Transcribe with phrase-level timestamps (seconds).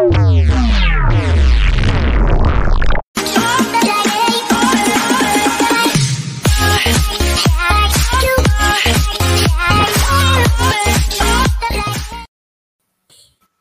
[0.00, 0.10] E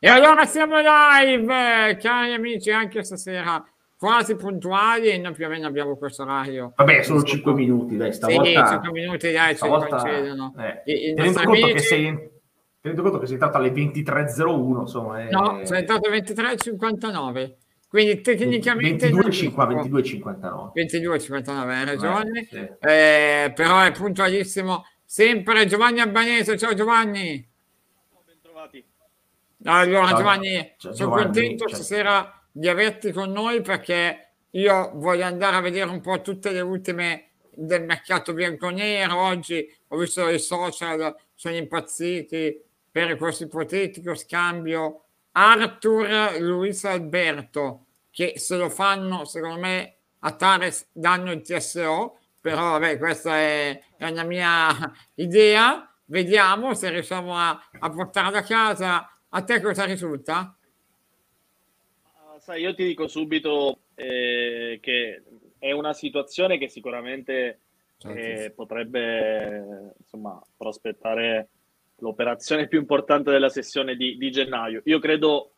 [0.08, 3.66] allora siamo live, cari amici, anche stasera
[3.98, 6.74] quasi puntuali e noi più o meno abbiamo questo orario.
[6.76, 8.44] Vabbè, sono 5 minuti, dai, stavolta...
[8.44, 10.54] Sì, 5 minuti, dai, ci concedono.
[10.60, 11.74] Eh, tenendo, conto amici...
[11.74, 12.30] che sei,
[12.88, 15.28] tenendo conto che sei entrato alle 23.01, insomma...
[15.28, 15.30] È...
[15.30, 17.54] No, sono entrato alle 23.59.
[17.88, 22.58] Quindi tecnicamente 22,59 22,59 hai ragione eh, sì.
[22.58, 27.50] eh, però è puntualissimo sempre Giovanni Albanese ciao Giovanni
[28.26, 28.86] bentrovati
[29.64, 30.18] allora ciao.
[30.18, 31.76] Giovanni ciao, sono Giovanni, contento ciao.
[31.76, 36.60] stasera di averti con noi perché io voglio andare a vedere un po' tutte le
[36.60, 42.66] ultime del mercato bianco-nero oggi ho visto i social sono impazziti
[42.98, 50.90] per questo ipotetico scambio Arthur Luis Alberto, che se lo fanno, secondo me, a Tares
[50.94, 54.70] danno il TSO, però vabbè, questa è, è una mia
[55.14, 55.88] idea.
[56.06, 59.12] Vediamo se riusciamo a, a portarla a casa.
[59.30, 60.58] A te cosa risulta?
[62.02, 65.22] Uh, sai, io ti dico subito eh, che
[65.60, 67.60] è una situazione che sicuramente
[67.98, 68.18] certo.
[68.18, 71.50] eh, potrebbe insomma prospettare
[72.00, 74.82] l'operazione più importante della sessione di, di gennaio.
[74.86, 75.52] Io credo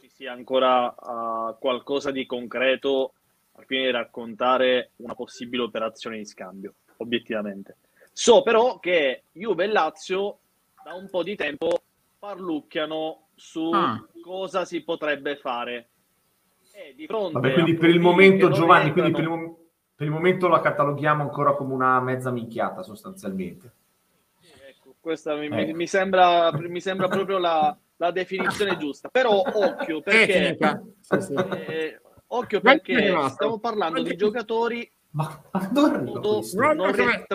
[0.00, 3.14] ci sia ancora uh, qualcosa di concreto
[3.52, 7.76] al fine di raccontare una possibile operazione di scambio, obiettivamente.
[8.12, 10.38] So però che Juve e Lazio
[10.84, 11.82] da un po' di tempo
[12.18, 14.04] parlucchiano su ah.
[14.22, 15.88] cosa si potrebbe fare.
[16.72, 19.12] E di fronte Vabbè, quindi per il momento, Giovanni, entrano...
[19.12, 19.56] quindi per il,
[19.94, 23.72] per il momento la cataloghiamo ancora come una mezza minchiata sostanzialmente
[25.04, 25.74] questa mi, eh.
[25.74, 29.10] mi, sembra, mi sembra proprio la, la, definizione giusta.
[29.10, 30.56] Però occhio perché,
[31.00, 31.34] sì, sì.
[31.34, 36.42] Eh, occhio perché stiamo parlando di giocatori ma quando,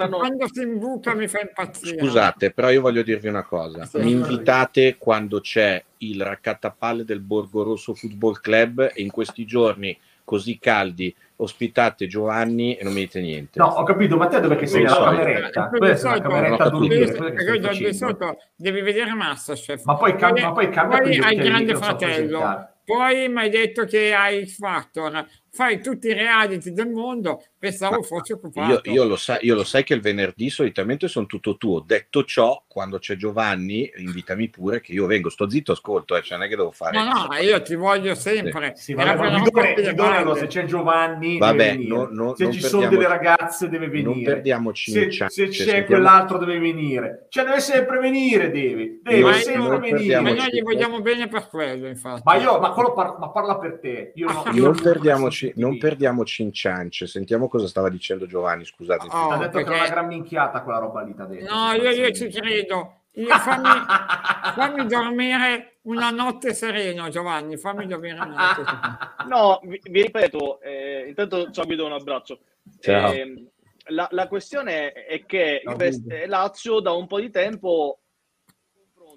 [0.09, 1.97] quando si imbuca mi fa impazzire.
[1.97, 3.85] Scusate, però io voglio dirvi una cosa.
[3.85, 9.45] Sì, mi invitate quando c'è il raccattapalle del Borgo Rosso Football Club e in questi
[9.45, 9.97] giorni
[10.29, 13.57] così caldi ospitate Giovanni e non mi dite niente.
[13.57, 14.83] No, ho capito, ma te dove che sei?
[14.83, 15.69] La cameretta.
[15.69, 18.37] Questa è la cameretta a dormire.
[18.55, 19.85] Devi vedere Masterchef.
[19.85, 22.69] Ma poi, cambia, ma poi cambia poi hai il grande fratello.
[22.85, 28.01] Poi mi hai detto che hai X Factor fai tutti i reality del mondo, pensavo
[28.03, 28.81] fosse occupato.
[28.89, 31.79] Io, io, lo sai, io, lo sai, che il venerdì solitamente sono tutto tuo.
[31.79, 36.37] Detto ciò, quando c'è Giovanni, invitami pure che io vengo, sto zitto, ascolto, eh, cioè
[36.37, 36.97] non è che devo fare.
[36.97, 38.73] No, no, ma io ti voglio sempre.
[38.75, 43.87] Sì, sì, vabbè, se c'è Giovanni, vabbè, no, no, se ci sono delle ragazze, deve
[43.87, 44.13] venire.
[44.13, 45.85] Non perdiamoci se, se c'è sentiamo...
[45.85, 47.25] quell'altro, deve venire.
[47.29, 48.99] Cioè, deve sempre venire, devi.
[49.03, 50.19] Deve ma sempre venire.
[50.19, 52.21] Ma noi gli vogliamo bene per quello, infatti.
[52.23, 54.11] Ma io, ma, par- ma parla per te.
[54.15, 57.07] Io, no, io non perdiamoci perdiamoci, non perdiamoci in ciance.
[57.07, 58.65] Sentiamo cosa stava dicendo Giovanni.
[58.65, 59.69] Scusate, oh, ha detto perché...
[59.69, 61.13] che è una gran minchiata quella roba lì.
[61.13, 62.95] Dentro, no, io, io ci credo.
[63.13, 63.67] Io fammi,
[64.55, 67.57] fammi, dormire una notte sereno, Giovanni.
[67.57, 69.15] Fammi dormire una notte serena.
[69.29, 72.39] No, vi, vi ripeto, eh, intanto ciao, vi do un abbraccio.
[72.81, 73.51] Eh,
[73.89, 77.99] la, la, questione è che e Lazio da un po' di tempo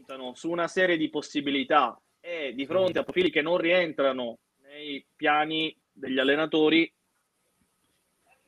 [0.03, 5.05] confrontano su una serie di possibilità e di fronte a profili che non rientrano nei
[5.15, 6.93] piani degli allenatori,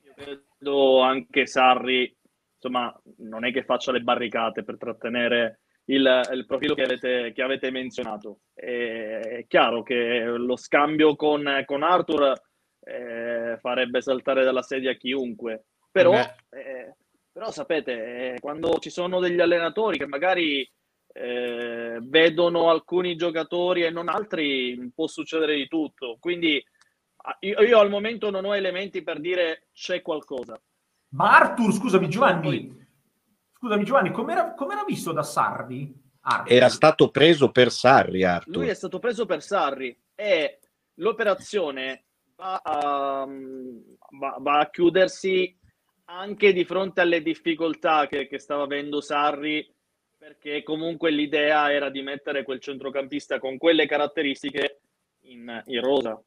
[0.03, 2.16] io credo anche Sarri,
[2.55, 7.43] insomma, non è che faccia le barricate per trattenere il, il profilo che avete, che
[7.43, 8.41] avete menzionato.
[8.54, 12.33] È, è, chiaro che lo scambio con, con Arthur
[12.81, 16.97] eh, farebbe saltare dalla sedia chiunque, però, eh,
[17.31, 20.69] però sapete, eh, quando ci sono degli allenatori che magari
[21.12, 26.16] eh, vedono alcuni giocatori e non altri, può succedere di tutto.
[26.19, 26.62] Quindi
[27.41, 30.61] io, io, al momento non ho elementi per dire c'è qualcosa.
[31.11, 32.87] Ma Arthur, scusami Giovanni,
[33.57, 36.03] scusami Giovanni, com'era, com'era visto da Sarri?
[36.21, 36.53] Arthur?
[36.53, 38.57] Era stato preso per Sarri, Arthur.
[38.57, 40.59] Lui è stato preso per Sarri e
[40.95, 42.04] l'operazione
[42.37, 45.57] va a, va, va a chiudersi
[46.07, 49.66] anche di fronte alle difficoltà che, che stava avendo Sarri
[50.19, 54.81] perché comunque l'idea era di mettere quel centrocampista con quelle caratteristiche
[55.25, 56.19] in, in rosa.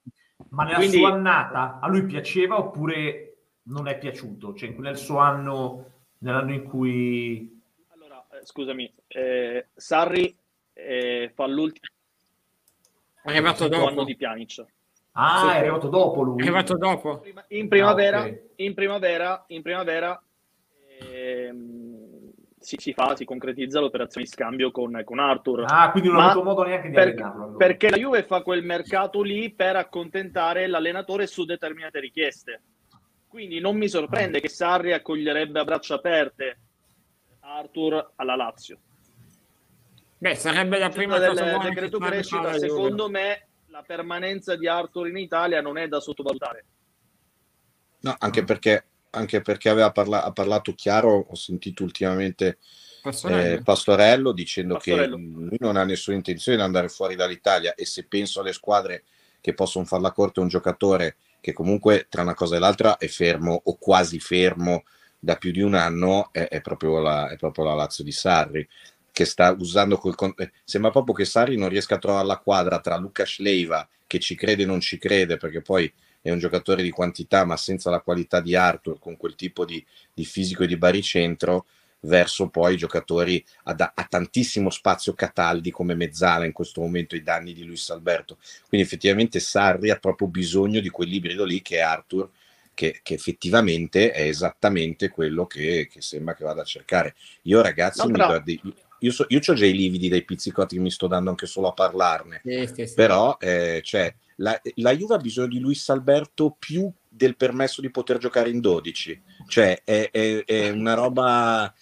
[0.49, 0.97] Ma nella Quindi...
[0.97, 4.53] sua annata a lui piaceva oppure non è piaciuto?
[4.53, 7.61] Cioè nel suo anno, nell'anno in cui...
[7.89, 10.35] Allora, eh, scusami, eh, Sarri
[10.73, 11.95] eh, fa l'ultimo
[13.27, 14.65] è arrivato dopo anno di Pjanic.
[15.11, 15.55] Ah, sì.
[15.55, 16.39] è arrivato dopo lui.
[16.39, 17.23] È arrivato dopo.
[17.49, 18.41] In primavera, ah, okay.
[18.55, 20.23] in primavera, in primavera
[20.99, 21.86] ehm,
[22.67, 25.63] si, si, fa, si concretizza l'operazione di scambio con, con Arthur.
[25.69, 27.55] Ah, quindi non ha avuto modo neanche di per, allora.
[27.55, 32.61] Perché la Juve fa quel mercato lì per accontentare l'allenatore su determinate richieste.
[33.25, 36.59] Quindi non mi sorprende che Sarri accoglierebbe a braccia aperte
[37.39, 38.77] Arthur alla Lazio.
[40.17, 45.07] Beh, sarebbe la prima del, cosa del decreto crescita, secondo me la permanenza di Arthur
[45.07, 46.65] in Italia non è da sottovalutare.
[48.01, 48.83] No, anche perché,
[49.17, 52.57] anche perché aveva parla- ha parlato chiaro, ho sentito ultimamente
[53.01, 55.15] Pastorello, eh, Pastorello dicendo Pastorello.
[55.15, 59.03] che lui non ha nessuna intenzione di andare fuori dall'Italia e se penso alle squadre
[59.41, 62.97] che possono fare la corte a un giocatore che comunque tra una cosa e l'altra
[62.97, 64.83] è fermo o quasi fermo
[65.19, 68.67] da più di un anno, è, è, proprio, la, è proprio la Lazio di Sarri
[69.11, 72.79] che sta usando quel eh, sembra proprio che Sarri non riesca a trovare la quadra
[72.79, 75.91] tra Luca Schleiva che ci crede e non ci crede perché poi
[76.27, 79.83] è un giocatore di quantità ma senza la qualità di Arthur con quel tipo di,
[80.13, 81.65] di fisico e di baricentro
[82.01, 87.53] verso poi giocatori a, a, tantissimo spazio Cataldi come mezzala in questo momento i danni
[87.53, 88.37] di Luis Alberto.
[88.67, 92.29] Quindi effettivamente Sarri ha proprio bisogno di quell'ibrido lì che è Arthur
[92.73, 97.15] che, che, effettivamente è esattamente quello che, che, sembra che vada a cercare.
[97.43, 98.27] Io ragazzi no, però...
[98.27, 98.61] guardi,
[98.99, 101.69] io, so, io ho già i lividi dei pizzicotti che mi sto dando anche solo
[101.69, 102.41] a parlarne.
[102.43, 102.93] Sì, sì, sì.
[102.93, 107.89] però eh, cioè, la, la Juve ha bisogno di Luis Alberto più del permesso di
[107.89, 111.73] poter giocare in 12 cioè è, è, è una roba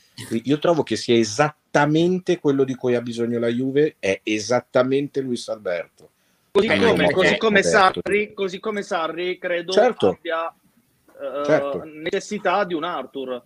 [0.43, 5.47] io trovo che sia esattamente quello di cui ha bisogno la Juve è esattamente Luis
[5.49, 6.09] Alberto
[6.51, 10.09] così eh, come, così come, Sarri, così come Sarri credo certo.
[10.09, 11.83] abbia uh, certo.
[11.83, 13.43] necessità di un Arthur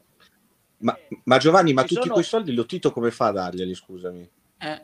[0.80, 2.14] ma, ma Giovanni, ma Ci tutti sono...
[2.14, 4.30] quei soldi lo Tito come fa a darglieli, scusami?
[4.60, 4.82] Eh.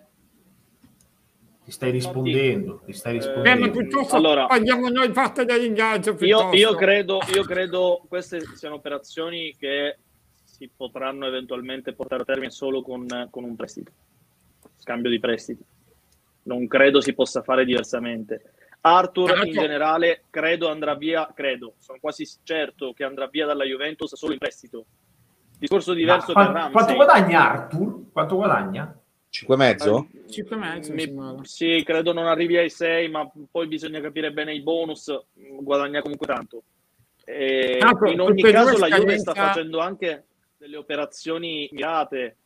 [1.65, 3.65] Ti stai rispondendo, ti stai rispondendo.
[3.65, 6.15] Eh, piuttosto allora, paghiamo noi parte dell'ingaggio.
[6.19, 9.97] Io, io, credo, io credo queste siano operazioni che
[10.43, 13.91] si potranno eventualmente portare a termine solo con, con un prestito,
[14.77, 15.63] scambio di prestiti.
[16.43, 18.53] Non credo si possa fare diversamente.
[18.81, 24.13] Arthur in generale credo andrà via, credo, sono quasi certo che andrà via dalla Juventus
[24.13, 24.85] solo in prestito
[25.57, 26.71] Discorso diverso Ma, per Ramsey.
[26.71, 28.11] Quanto guadagna Arthur?
[28.11, 28.99] Quanto guadagna?
[29.35, 30.07] 5 e mezzo?
[30.29, 34.53] 5 e mezzo Mi, sì, credo non arrivi ai 6, ma poi bisogna capire bene
[34.53, 35.13] i bonus.
[35.33, 36.63] Guadagna comunque tanto.
[37.25, 40.23] E ah, in ogni caso la Juve sta facendo anche
[40.57, 42.37] delle operazioni mirate.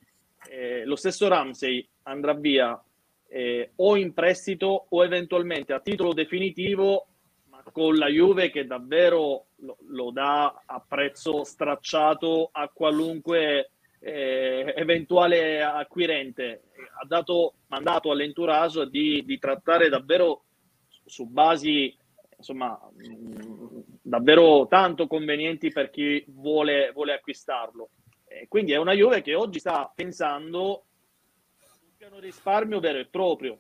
[0.49, 2.81] Eh, lo stesso Ramsey andrà via
[3.27, 7.05] eh, o in prestito o eventualmente a titolo definitivo
[7.71, 15.61] con la Juve che davvero lo, lo dà a prezzo stracciato a qualunque eh, eventuale
[15.61, 16.63] acquirente.
[17.01, 20.43] Ha dato mandato all'entourage di, di trattare davvero
[21.05, 21.95] su basi
[22.37, 27.89] insomma mh, davvero tanto convenienti per chi vuole, vuole acquistarlo.
[28.27, 30.85] Eh, quindi è una Juve che oggi sta pensando
[31.81, 33.59] un piano risparmio vero e proprio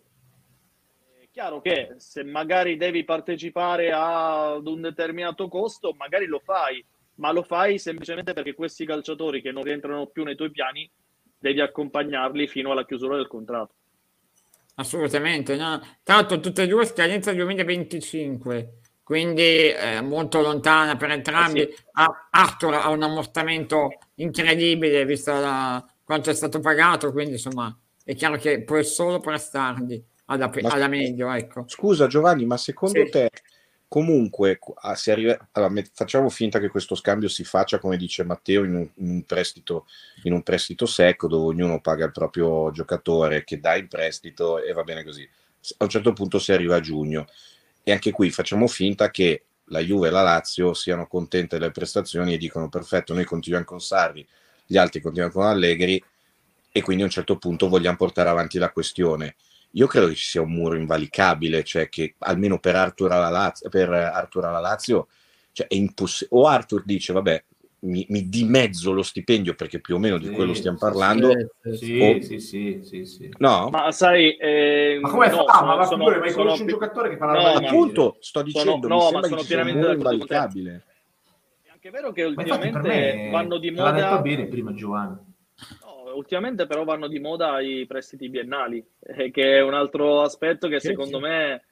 [1.39, 6.83] chiaro che se magari devi partecipare ad un determinato costo, magari lo fai,
[7.19, 10.89] ma lo fai semplicemente perché questi calciatori che non rientrano più nei tuoi piani
[11.37, 13.73] devi accompagnarli fino alla chiusura del contratto.
[14.75, 15.79] Assolutamente, no?
[16.03, 21.61] tra l'altro tutte e due scadenza 2025, quindi eh, molto lontana per entrambi.
[21.61, 21.83] Eh sì.
[22.31, 28.37] Arthur ha un ammortamento incredibile visto la, quanto è stato pagato, quindi insomma è chiaro
[28.37, 31.29] che puoi solo prestargli alla, alla meglio.
[31.33, 31.65] Ecco.
[31.67, 33.11] Scusa Giovanni, ma secondo sì.
[33.11, 33.29] te
[33.89, 38.63] comunque ah, se arriva, allora, facciamo finta che questo scambio si faccia come dice Matteo
[38.63, 39.87] in un, in un, prestito,
[40.23, 44.71] in un prestito secco dove ognuno paga il proprio giocatore che dà in prestito e
[44.71, 45.27] va bene così.
[45.77, 47.25] A un certo punto si arriva a giugno.
[47.83, 52.33] E anche qui facciamo finta che la Juve e la Lazio siano contente delle prestazioni
[52.33, 54.25] e dicono perfetto noi continuiamo con Sarri
[54.65, 56.03] gli altri continuano con Allegri
[56.71, 59.35] e quindi a un certo punto vogliamo portare avanti la questione
[59.71, 63.69] io credo che ci sia un muro invalicabile, cioè che almeno per Arthur alla Lazio,
[63.69, 65.07] per Arthur alla Lazio
[65.51, 66.41] cioè è impossibile.
[66.41, 67.43] O Arthur dice, vabbè,
[67.81, 71.31] mi, mi, dimezzo lo stipendio perché più o meno di sì, quello stiamo parlando.
[71.73, 72.21] Sì, o...
[72.21, 73.69] sì, sì, sì, sì, No?
[73.69, 74.35] Ma sai...
[74.37, 75.63] Eh, ma come no, fa?
[75.63, 78.87] ma sono, ma sono, conosci un giocatore che fa la no, Appunto, sto dicendo, sono,
[78.87, 80.83] no, ma sono pienamente un invalicabile.
[81.63, 83.91] È anche vero che ultimamente vanno di moda...
[83.91, 85.28] L'ha detto bene prima Giovanni
[86.19, 90.79] ultimamente però vanno di moda i prestiti biennali, eh, che è un altro aspetto che
[90.79, 91.23] secondo sì.
[91.23, 91.63] me...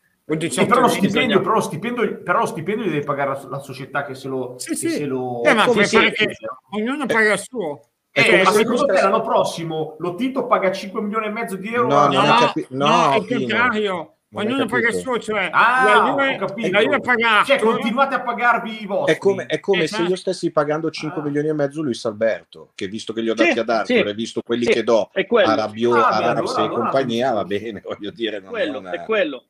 [0.49, 1.39] Sì, però, lo stipendio, bisogna...
[1.39, 4.55] però, lo stipendio, però lo stipendio deve pagare la, la società che se lo...
[4.57, 4.89] Sì, sì.
[4.89, 5.41] Se lo...
[5.43, 6.11] Eh, ma se...
[6.11, 6.35] che
[6.71, 7.79] ognuno paga il suo.
[8.11, 11.87] Eh, ma secondo te l'anno prossimo lo Tito paga 5 milioni e mezzo di euro?
[11.87, 14.16] No, no, no, capi- no, no è il contrario.
[14.33, 18.81] Ognuno paga il suo, cioè ah, la Juve, la Juve paga cioè, continuate a pagarvi
[18.81, 19.15] i vostri.
[19.15, 20.03] È come, è come esatto.
[20.03, 21.23] se io stessi pagando 5 ah.
[21.23, 24.09] milioni e mezzo Luis Alberto, che visto che gli ho dati sì, ad Arthur sì,
[24.09, 27.43] e visto quelli sì, che do a Rabiot, ah, a Ramsey allora, e compagnia, va
[27.45, 28.39] bene, voglio dire.
[28.39, 28.91] Non quello, è, una...
[28.91, 29.45] è quello.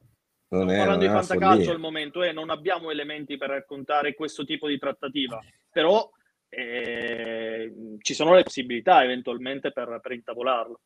[0.49, 4.45] Non Stiamo parlando di fantacalcio al momento e eh, non abbiamo elementi per raccontare questo
[4.45, 6.09] tipo di trattativa, però
[6.49, 10.79] eh, ci sono le possibilità eventualmente per, per intavolarlo.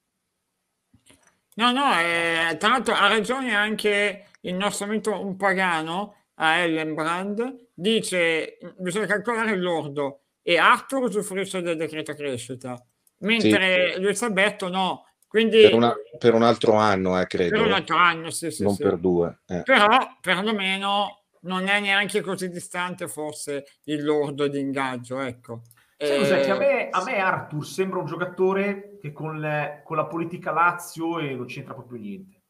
[1.55, 7.67] No, no, eh, tra l'altro ha ragione anche il nostro amico un pagano a Ellenbrand,
[7.73, 12.83] dice bisogna calcolare il lordo e Arthur usufruisce del decreto crescita,
[13.19, 14.01] mentre sì.
[14.01, 15.05] Luis Alberto no.
[15.27, 17.55] Quindi, per, una, per, un altro anno, eh, credo.
[17.55, 18.63] Per un altro anno, sì, sì.
[18.63, 18.83] Non sì.
[18.83, 19.39] per due.
[19.47, 19.61] Eh.
[19.63, 19.87] Però,
[20.19, 25.61] perlomeno, non è neanche così distante forse il lordo di ingaggio, ecco.
[26.03, 30.51] Sai a me, a me Arthur sembra un giocatore che con, le, con la politica
[30.51, 32.41] Lazio e non c'entra proprio niente.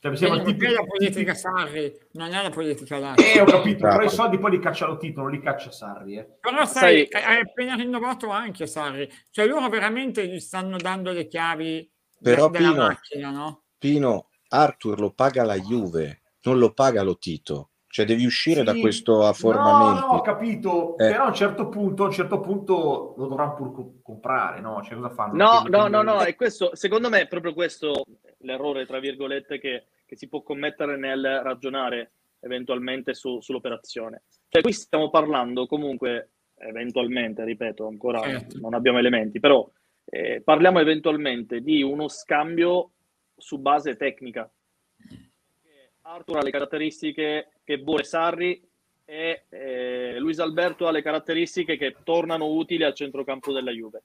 [0.00, 0.64] Cioè, mi sembra tipo...
[0.68, 3.24] la politica Sarri, non è la politica Lazio.
[3.24, 6.18] Eh, ho capito, però i soldi poi li caccia lo titolo, li caccia Sarri.
[6.18, 6.28] Eh.
[6.40, 9.08] Però sai, sai, hai appena rinnovato anche Sarri.
[9.30, 11.88] Cioè loro veramente gli stanno dando le chiavi
[12.20, 13.62] però della Pino, macchina, no?
[13.78, 17.70] Pino, Arthur lo paga la Juve, non lo paga lo Tito.
[17.94, 20.00] Cioè devi uscire sì, da questo afformamento.
[20.00, 21.10] No, no, ho capito, eh.
[21.10, 24.82] però a un certo punto, a un certo punto lo dovranno pur co- comprare, no?
[24.82, 25.36] Cioè cosa fanno?
[25.36, 28.02] No, no, no, no, è questo, secondo me è proprio questo
[28.38, 34.24] l'errore, tra virgolette, che, che si può commettere nel ragionare eventualmente su, sull'operazione.
[34.48, 38.58] Cioè qui stiamo parlando comunque, eventualmente, ripeto, ancora certo.
[38.58, 39.70] non abbiamo elementi, però
[40.06, 42.90] eh, parliamo eventualmente di uno scambio
[43.36, 44.50] su base tecnica
[46.06, 48.62] Arthur ha le caratteristiche che vuole Sarri
[49.06, 54.02] e eh, Luis Alberto ha le caratteristiche che tornano utili al centrocampo della Juve.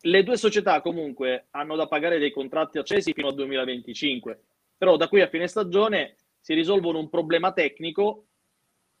[0.00, 4.40] Le due società comunque hanno da pagare dei contratti accesi fino al 2025,
[4.76, 8.26] però da qui a fine stagione si risolvono un problema tecnico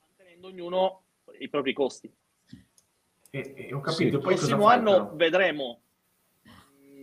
[0.00, 1.02] mantenendo ognuno
[1.38, 2.12] i propri costi.
[3.30, 4.22] E, e ho capito, sì.
[4.22, 5.80] poi il prossimo anno vedremo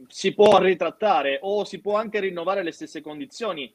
[0.08, 3.74] si può ritrattare o si può anche rinnovare le stesse condizioni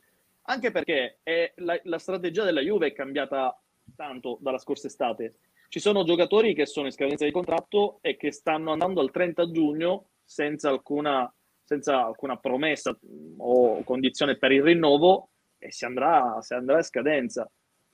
[0.49, 1.19] anche perché
[1.57, 3.59] la, la, strategia della Juve è cambiata
[3.95, 5.37] tanto dalla scorsa estate.
[5.69, 9.51] Ci sono giocatori che sono in scadenza di contratto e che stanno andando al 30
[9.51, 11.31] giugno senza alcuna,
[11.63, 12.99] senza alcuna promessa
[13.39, 15.29] o condizione per il rinnovo
[15.59, 17.51] e si andrà, si andrà a scadenza.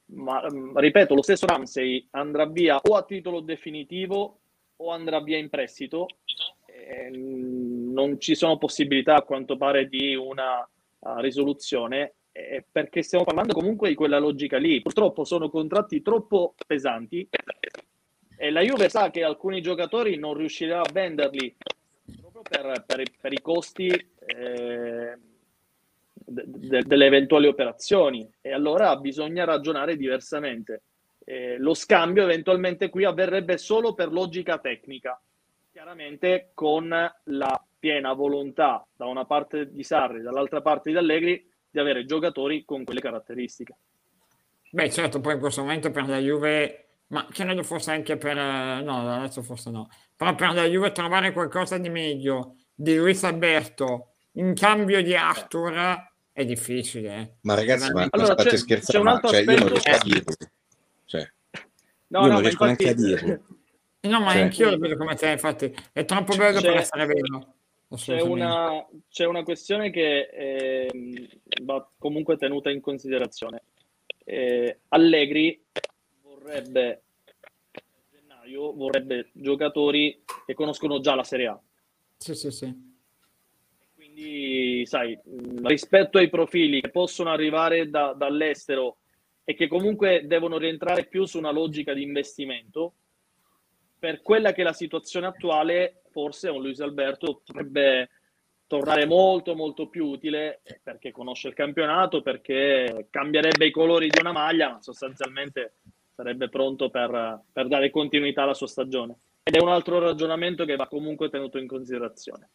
[0.07, 4.39] Ma ripeto, lo stesso Ramsey andrà via o a titolo definitivo
[4.77, 6.07] o andrà via in prestito.
[6.67, 13.25] E non ci sono possibilità, a quanto pare, di una uh, risoluzione eh, perché stiamo
[13.25, 14.83] parlando comunque di quella logica lì.
[14.83, 17.29] Purtroppo sono contratti troppo pesanti
[18.37, 21.55] e la Juve sa che alcuni giocatori non riuscirà a venderli
[22.21, 25.17] proprio per, per, per i costi eh,
[26.13, 30.83] de, de, delle eventuali operazioni e allora bisogna ragionare diversamente.
[31.25, 35.19] Eh, lo scambio eventualmente qui avverrebbe solo per logica tecnica,
[35.71, 41.81] chiaramente con la piena volontà da una parte di Sarri, dall'altra parte di Allegri di
[41.81, 43.75] avere giocatori con quelle caratteristiche.
[44.71, 49.11] Beh, certo, poi in questo momento per la Juve, ma credo forse anche per, no,
[49.13, 54.55] adesso forse no, però per la Juve trovare qualcosa di meglio di Luis Alberto in
[54.55, 57.17] cambio di Arthur è difficile.
[57.17, 57.33] Eh.
[57.41, 59.29] Ma ragazzi, ma allora, state scherzando?
[59.29, 60.35] Cioè, io non riesco a dirlo.
[61.07, 61.33] Cioè,
[62.07, 62.85] no, io no, non riesco infatti...
[62.85, 63.43] neanche a dirlo.
[64.03, 67.55] No, ma cioè, anch'io lo vedo come te, infatti, è troppo bello per essere vero.
[67.95, 73.65] C'è una, c'è una, questione che eh, va comunque tenuta in considerazione.
[74.25, 75.63] Eh, Allegri
[76.23, 77.05] vorrebbe
[78.45, 81.61] gennaio vorrebbe giocatori che conoscono già la Serie A.
[82.17, 82.93] Sì, sì, sì.
[83.95, 85.19] Quindi, sai,
[85.63, 88.99] rispetto ai profili che possono arrivare da, dall'estero
[89.45, 92.95] e che comunque devono rientrare più su una logica di investimento,
[93.99, 98.09] per quella che è la situazione attuale, forse un Luis Alberto potrebbe
[98.69, 104.31] tornare molto molto più utile perché conosce il campionato, perché cambierebbe i colori di una
[104.31, 105.79] maglia, ma sostanzialmente
[106.15, 109.19] sarebbe pronto per, per dare continuità alla sua stagione.
[109.43, 112.51] Ed è un altro ragionamento che va comunque tenuto in considerazione.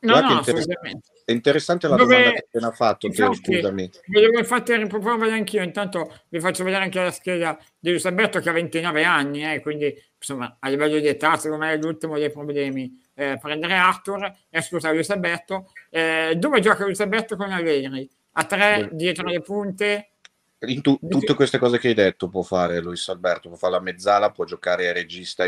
[0.00, 1.00] No, no, interessante.
[1.24, 2.14] È interessante la Dove...
[2.14, 3.90] domanda che appena fatto, infatti, Teo, scusami.
[4.08, 8.50] Volevo infatti riproporre anch'io, intanto vi faccio vedere anche la scheda di Luis Alberto che
[8.50, 12.30] ha 29 anni, eh, quindi insomma a livello di età secondo me è l'ultimo dei
[12.30, 13.02] problemi.
[13.14, 18.08] Eh, prendere Arthur, eh, scusa Luis Alberto, eh, dove gioca Luis Alberto con Allegri?
[18.32, 20.14] A tre, dietro le punte,
[20.66, 23.80] in tu, tutte queste cose che hai detto può fare Luis Alberto, può fare la
[23.80, 25.44] mezzala, può giocare a regista,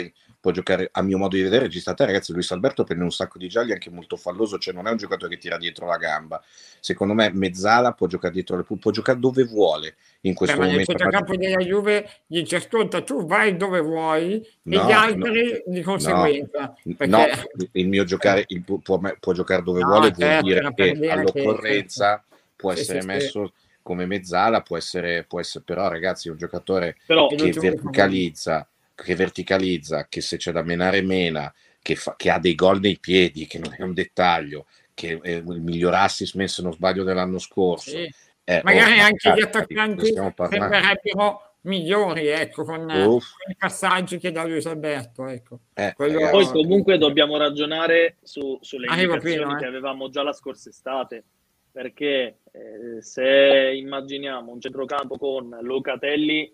[0.46, 3.48] può giocare, a mio modo di vedere, registrate ragazzi, Luis Alberto prende un sacco di
[3.48, 6.40] gialli anche molto falloso, cioè non è un giocatore che tira dietro la gamba.
[6.78, 10.92] Secondo me Mezzala può giocare dietro le può giocare dove vuole in questo Beh, momento.
[10.92, 15.62] Ma il capo della Juve dice ascolta tu vai dove vuoi no, e gli altri
[15.66, 16.76] no, di conseguenza.
[16.84, 17.06] No, perché...
[17.06, 17.26] no,
[17.72, 22.36] il mio giocare il, può, può, giocare dove vuole certo, vuol dire che all'occorrenza che...
[22.54, 23.46] può sì, essere sì, messo...
[23.46, 28.68] Sì come mezzala può essere, può essere però ragazzi un giocatore però, che verticalizza
[29.04, 32.98] che verticalizza che se c'è da menare mena che, fa, che ha dei gol nei
[32.98, 37.38] piedi che non è un dettaglio che è il miglior assist messo non sbaglio dell'anno
[37.38, 38.12] scorso sì.
[38.44, 44.44] eh, magari oh, anche gli attaccanti sembrerebbero migliori ecco con, con, i passaggi che dà
[44.44, 45.60] Luis Alberto ecco.
[45.74, 46.30] Eh, Quello...
[46.30, 49.56] poi comunque dobbiamo ragionare su, sulle indicazioni eh.
[49.56, 51.24] che avevamo già la scorsa estate
[51.70, 56.50] perché eh, se immaginiamo un centrocampo con Locatelli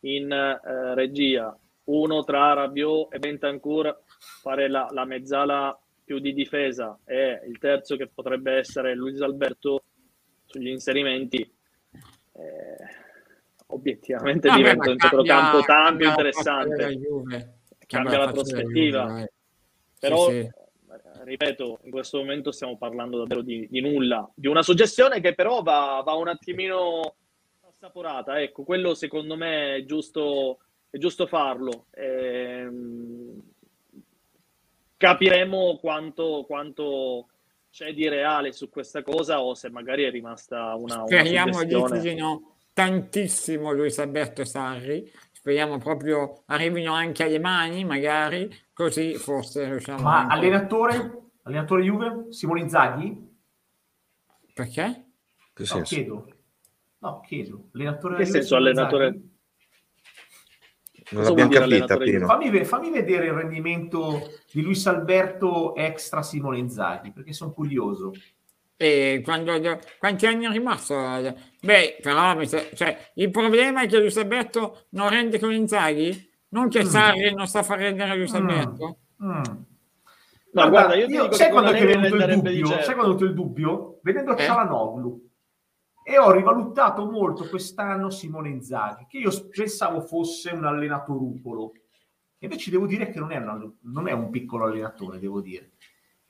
[0.00, 1.56] in eh, regia,
[1.88, 4.02] uno tra Rabiot e Bentancur,
[4.40, 6.98] fare la, la, mezzala più di difesa.
[7.04, 9.82] E il terzo che potrebbe essere Luis Alberto
[10.44, 13.06] sugli inserimenti, eh,
[13.66, 17.00] obiettivamente ah, diventa beh, un centrocampo tanto interessante.
[17.86, 19.04] Cambia la prospettiva.
[19.06, 19.32] Juve,
[19.98, 20.50] Però sì, sì.
[21.24, 25.62] ripeto, in questo momento stiamo parlando davvero di, di nulla, di una suggestione che però
[25.62, 27.14] va, va, un attimino
[27.66, 30.58] assaporata, ecco, quello secondo me è giusto,
[30.90, 31.86] è giusto farlo.
[31.90, 33.42] Ehm,
[34.96, 37.28] capiremo quanto, quanto,
[37.70, 42.54] c'è di reale su questa cosa o se magari è rimasta una, Speriamo di no
[42.72, 50.26] tantissimo Luis Alberto Sarri, speriamo proprio arrivino anche alle mani magari Così forse riusciamo Ma
[50.28, 51.30] allenatore?
[51.42, 52.26] Allenatore Juve?
[52.28, 53.36] Simone Zaghi?
[54.54, 55.06] Perché?
[55.52, 56.28] Che no, chiedo.
[56.98, 57.70] No, chiedo.
[57.74, 59.06] Allenatore che senso allenatore?
[59.06, 59.37] Zaghi?
[61.10, 62.26] Non l'abbiamo capita, Pino.
[62.26, 68.12] Fammi, fammi, vedere il rendimento di Luis Alberto extra Simone Inzaghi, perché sono curioso.
[68.76, 70.94] E quando, quanti anni è rimasto?
[71.62, 76.82] Beh, però cioè, il problema è che Luis Alberto non rende con Inzaghi non che
[76.84, 76.86] mm.
[76.86, 78.98] Sarri non sta a far rendere Luis Alberto?
[79.22, 79.30] Mm.
[79.30, 79.42] Mm.
[80.50, 82.66] No, guarda, io, io sai quando è venuto il dubbio?
[82.82, 83.98] Sai quando è venuto il dubbio?
[84.02, 84.44] Vedendo eh?
[84.44, 85.27] Cialanoglu.
[86.10, 91.72] E ho rivalutato molto quest'anno Simone Inzaghi, che io pensavo fosse un allenatorupolo.
[92.38, 95.72] Invece devo dire che non è, una, non è un piccolo allenatore, devo dire.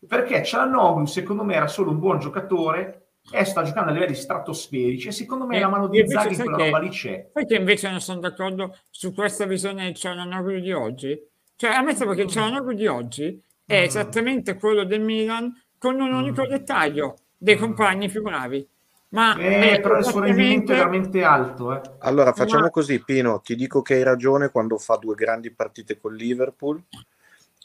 [0.04, 5.06] Perché Cialanoglu, secondo me, era solo un buon giocatore e sta giocando a livelli stratosferici
[5.06, 7.30] e secondo me eh, la mano di Zaghi quella che, roba lì c'è.
[7.32, 11.16] Che invece non sono d'accordo su questa visione del Cialanoglu di oggi?
[11.54, 13.84] Cioè a me sembra che il Cialanoglu di oggi è mm.
[13.84, 16.48] esattamente quello del Milan con un unico mm.
[16.48, 17.60] dettaglio, dei mm.
[17.60, 18.68] compagni più bravi.
[19.10, 21.74] Ma eh, però il suo rendimento è veramente alto.
[21.74, 21.80] Eh.
[22.00, 22.70] Allora facciamo Ma...
[22.70, 23.40] così, Pino.
[23.40, 26.82] Ti dico che hai ragione quando fa due grandi partite con Liverpool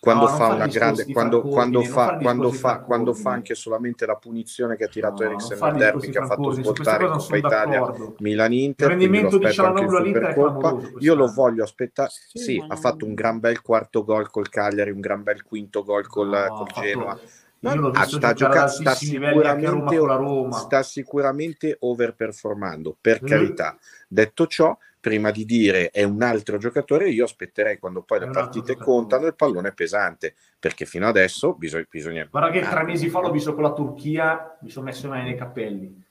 [0.03, 4.17] quando no, fa una grande quando, quando, fa, quando, fa, quando fa anche solamente la
[4.17, 8.91] punizione che ha tirato no, Eriksen nel derby che ha fatto svoltare Coppa Italia Milan-Inter
[8.91, 13.61] il rendimento di Supercoppa io lo voglio aspettare sì, sì ha fatto un gran bel
[13.61, 17.17] quarto gol col Cagliari un gran bel quinto gol col, no, col Genoa
[17.65, 23.25] Ah, sta, gioca- sta, sicuramente, sta, sicuramente, overperformando, per mm.
[23.25, 23.77] carità.
[24.07, 28.75] Detto ciò, prima di dire è un altro giocatore, io aspetterei quando poi le partite
[28.75, 31.85] contano il pallone pesante, perché fino adesso bisogna...
[31.89, 32.27] bisogna...
[32.29, 36.03] Guarda che tre mesi fa l'ho visto con la Turchia, mi sono messo nei capelli.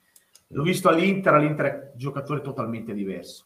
[0.48, 3.44] L'ho visto all'Inter, all'Inter è un giocatore totalmente diverso.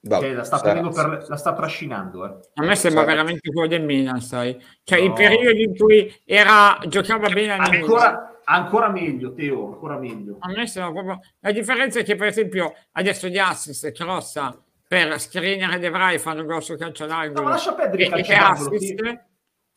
[0.00, 2.24] Vabbè, cioè, la, sta per, la, sta trascinando.
[2.24, 2.38] Eh.
[2.54, 3.14] A me sembra sarà.
[3.14, 4.56] veramente quello del Milan, sai?
[4.84, 5.04] Cioè, no.
[5.06, 10.36] il periodo in cui era, giocava bene ancora, ancora meglio, Teo, ancora meglio.
[10.40, 11.20] A me sembra proprio...
[11.40, 14.56] La differenza è che, per esempio, adesso gli assist, Crossa
[14.88, 17.40] per Skriniar ed Evrai fanno grosso calcio d'angolo.
[17.40, 18.78] No, ma lascia perdere i calci d'angolo.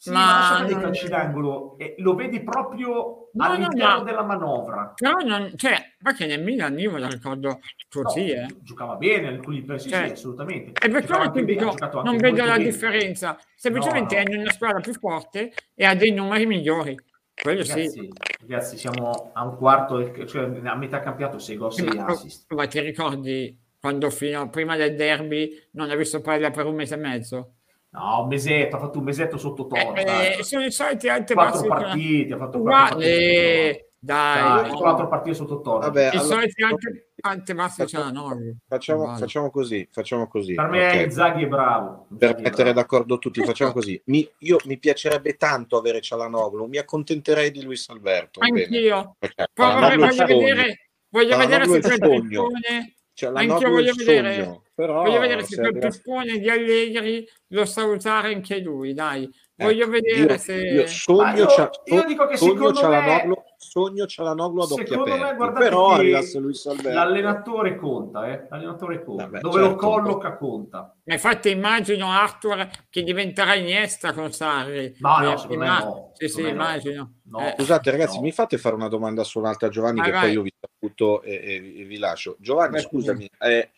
[0.02, 1.78] Sì, ma, ma i calci d'angolo.
[1.78, 4.94] E lo vedi proprio no, all'interno no, della manovra.
[4.96, 8.48] Però non, cioè, perché nel Milan io me lo ricordo così, no, eh.
[8.62, 10.84] Giocava bene, alcuni sì, cioè, sì, assolutamente.
[10.84, 12.64] E per quello che dico, non vedo la bene.
[12.64, 13.38] differenza.
[13.56, 17.00] Semplicemente è in una squadra più forte e ha dei numeri migliori.
[17.40, 18.10] Quello ragazzi, sì.
[18.40, 22.52] Ragazzi, siamo a un quarto, cioè a metà campionato 6 gol, 6 assist.
[22.54, 26.96] Ma ti ricordi quando fino prima del derby non ha visto parlare per un mese
[26.96, 27.54] e mezzo.
[27.94, 29.96] No, un mesetto, ha fatto un mesetto sotto tono.
[29.96, 33.86] Eh, eh, sono i soliti alti quattro partite, ha fatto quattro partite.
[34.04, 35.80] Dai, dai quattro partite sotto tono.
[35.80, 38.06] Vabbè, I allora, soliti anche ante bassi facciamo,
[38.66, 39.20] facciamo, vale.
[39.20, 40.54] facciamo, così, facciamo così.
[40.54, 41.12] Per me okay.
[41.12, 42.08] Zaghi è bravo.
[42.18, 44.02] Per mettere d'accordo tutti, facciamo così.
[44.06, 48.40] Mi, io mi piacerebbe tanto avere Cialanoglu, mi accontenterei di Luis Alberto.
[48.40, 49.18] Anch'io.
[49.54, 52.52] Poi voglio vedere, voglio vedere se c'è il
[53.14, 57.86] cioè, la Anche voglio vedere Però, Voglio vedere se quel pippone di Allegri lo sa
[57.86, 59.30] usare anche lui, dai.
[59.54, 60.56] Voglio ecco, vedere io, se...
[60.56, 63.44] Io, sogno io, io dico che sogno secondo me...
[63.58, 66.90] Sogno Cialanoglu a doppia Secondo aperti, me, guardate però arrivasse Luis Alberto.
[66.90, 68.48] L'allenatore conta, eh?
[68.50, 69.24] L'allenatore conta.
[69.26, 69.70] Vabbè, Dove certo.
[69.70, 70.96] lo colloca conta.
[71.04, 74.96] Ma infatti immagino Arthur che diventerà Iniesta con Sarri.
[74.98, 76.12] No, no, secondo me no.
[76.16, 77.20] Sì, sì, immagino.
[77.26, 77.40] No.
[77.40, 77.54] Eh.
[77.56, 78.24] Scusate ragazzi, no.
[78.24, 80.22] mi fate fare una domanda su un'altra Giovanni vai, che vai.
[80.22, 82.36] poi io vi saluto e, e, e vi lascio.
[82.40, 83.30] Giovanni, vai, scusami.
[83.40, 83.70] Eh,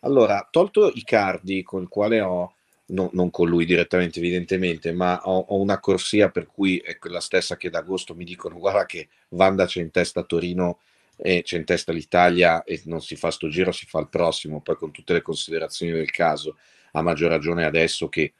[0.00, 2.54] allora, tolto i cardi con il quale ho
[2.90, 7.20] no, non con lui direttamente evidentemente, ma ho, ho, una corsia per cui è quella
[7.20, 10.78] stessa che d'agosto mi dicono guarda che Vanda c'è in testa Torino
[11.16, 14.60] e c'è in testa l'Italia e non si fa sto giro, si fa il prossimo,
[14.60, 16.56] poi con tutte le considerazioni del caso,
[16.92, 18.32] a maggior ragione adesso che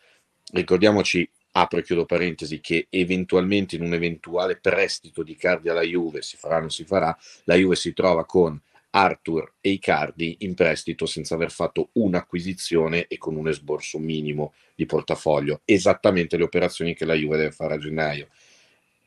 [0.52, 6.22] ricordiamoci, apro e chiudo parentesi, che eventualmente in un eventuale prestito di Cardi alla Juve,
[6.22, 8.58] si farà o non si farà, la Juve si trova con
[8.90, 14.86] Arthur e Icardi in prestito senza aver fatto un'acquisizione e con un esborso minimo di
[14.86, 18.28] portafoglio, esattamente le operazioni che la Juve deve fare a gennaio.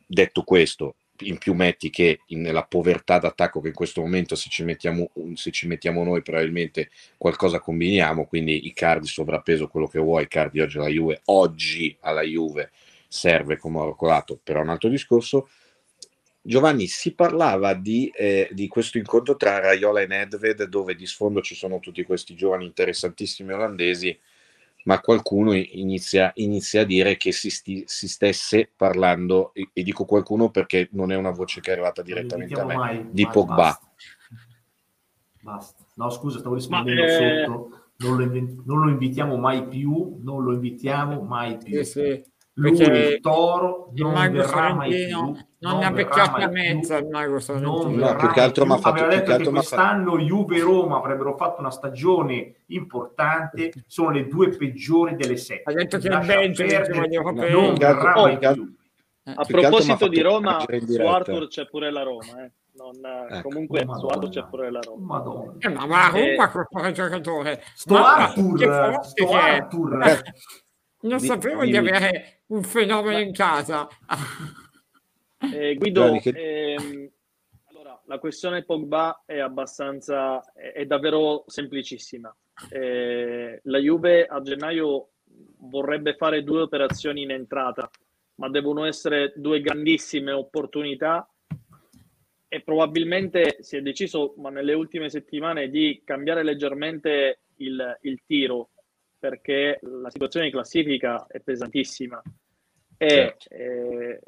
[0.05, 4.63] Detto questo, in più metti che nella povertà d'attacco che in questo momento se ci
[4.63, 10.59] mettiamo, se ci mettiamo noi probabilmente qualcosa combiniamo, quindi Icardi sovrappeso quello che vuoi, Icardi
[10.59, 12.71] oggi alla Juve, oggi alla Juve
[13.07, 15.49] serve come oro colato, però un altro discorso,
[16.45, 21.41] Giovanni, si parlava di, eh, di, questo incontro tra Raiola e Nedved, dove di sfondo
[21.41, 24.19] ci sono tutti questi giovani interessantissimi olandesi,
[24.83, 30.03] ma qualcuno inizia, inizia a dire che si, sti, si stesse parlando, e, e, dico
[30.03, 33.31] qualcuno perché non è una voce che è arrivata direttamente a me, mai, di mai,
[33.31, 33.55] Pogba.
[33.55, 33.87] Basta.
[35.39, 35.83] basta.
[35.93, 37.45] No, scusa, stavo rispondendo eh...
[37.45, 37.77] sotto.
[37.95, 38.25] Non lo,
[38.65, 41.81] non lo, invitiamo mai più, non lo invitiamo mai più.
[41.83, 42.23] Sì, sì.
[42.55, 47.39] Lui il toro non verrà mai più, non, non ne ha beccata mezza il mago
[47.39, 48.11] Sorrentino.
[48.11, 51.35] No, più che altro mi ha fatto più che, che quest'anno Juve e Roma avrebbero
[51.35, 55.71] fatto una stagione importante, sono le due peggiori delle sette.
[55.71, 56.63] Ha detto che il Belgio
[57.49, 58.75] non verrà mai più.
[59.25, 59.33] Eh.
[59.35, 62.43] A proposito di Roma, su Arthur c'è pure la Roma.
[62.43, 62.51] Eh.
[62.75, 62.93] Non,
[63.29, 63.49] ecco.
[63.49, 65.19] Comunque oh, su Arthur c'è pure la Roma.
[65.19, 65.53] Madonna.
[65.59, 67.63] Eh, ma eh, Roma quel giocatore.
[67.73, 70.21] Sto ma Arthur, sto Arthur.
[71.03, 73.87] Non di, sapevo di, di avere un fenomeno in casa.
[75.53, 77.09] Eh, Guido, ehm,
[77.65, 82.33] allora, la questione Pogba è abbastanza, è, è davvero semplicissima.
[82.69, 85.09] Eh, la Juve a gennaio
[85.57, 87.89] vorrebbe fare due operazioni in entrata,
[88.35, 91.27] ma devono essere due grandissime opportunità
[92.47, 98.69] e probabilmente si è deciso, ma nelle ultime settimane, di cambiare leggermente il, il tiro
[99.23, 102.21] perché la situazione di classifica è pesantissima
[102.97, 103.53] e certo.
[103.53, 104.19] eh,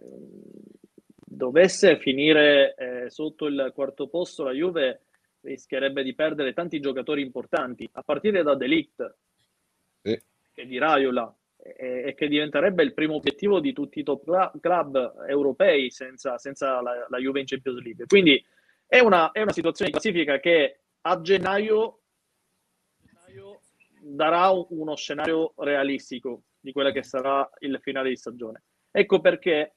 [1.17, 5.01] dovesse finire eh, sotto il quarto posto la Juve
[5.41, 9.15] rischierebbe di perdere tanti giocatori importanti, a partire da Delict
[10.01, 10.17] sì.
[10.53, 15.25] e di Raiola, e, e, che diventerebbe il primo obiettivo di tutti i top club
[15.27, 18.05] europei senza, senza la, la, Juve in Champions League.
[18.05, 18.41] Quindi
[18.87, 22.03] è una, è una situazione di classifica che a gennaio
[24.07, 28.63] darà uno scenario realistico di quella che sarà il finale di stagione.
[28.91, 29.75] Ecco perché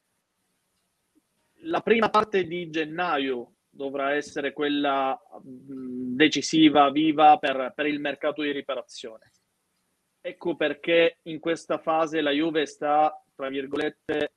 [1.62, 8.52] la prima parte di gennaio dovrà essere quella decisiva, viva per, per il mercato di
[8.52, 9.32] riparazione.
[10.20, 14.30] Ecco perché in questa fase la Juve sta, tra virgolette, eh,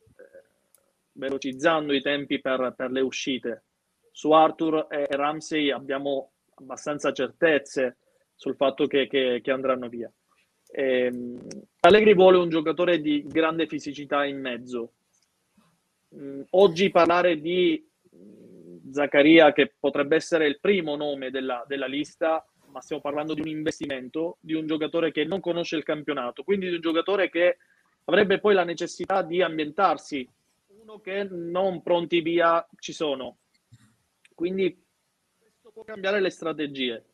[1.13, 3.65] velocizzando i tempi per, per le uscite.
[4.11, 7.97] Su Arthur e Ramsey abbiamo abbastanza certezze
[8.41, 10.11] sul fatto che, che, che andranno via.
[10.65, 11.11] Eh,
[11.81, 14.93] Allegri vuole un giocatore di grande fisicità in mezzo.
[16.15, 22.43] Mm, oggi parlare di mm, Zaccaria, che potrebbe essere il primo nome della, della, lista,
[22.71, 26.67] ma stiamo parlando di un investimento, di un giocatore che non conosce il campionato, quindi
[26.67, 27.57] di un giocatore che
[28.05, 30.27] avrebbe poi la necessità di ambientarsi,
[30.81, 33.37] uno che non pronti via ci sono.
[34.33, 34.83] Quindi
[35.37, 37.05] questo può cambiare le strategie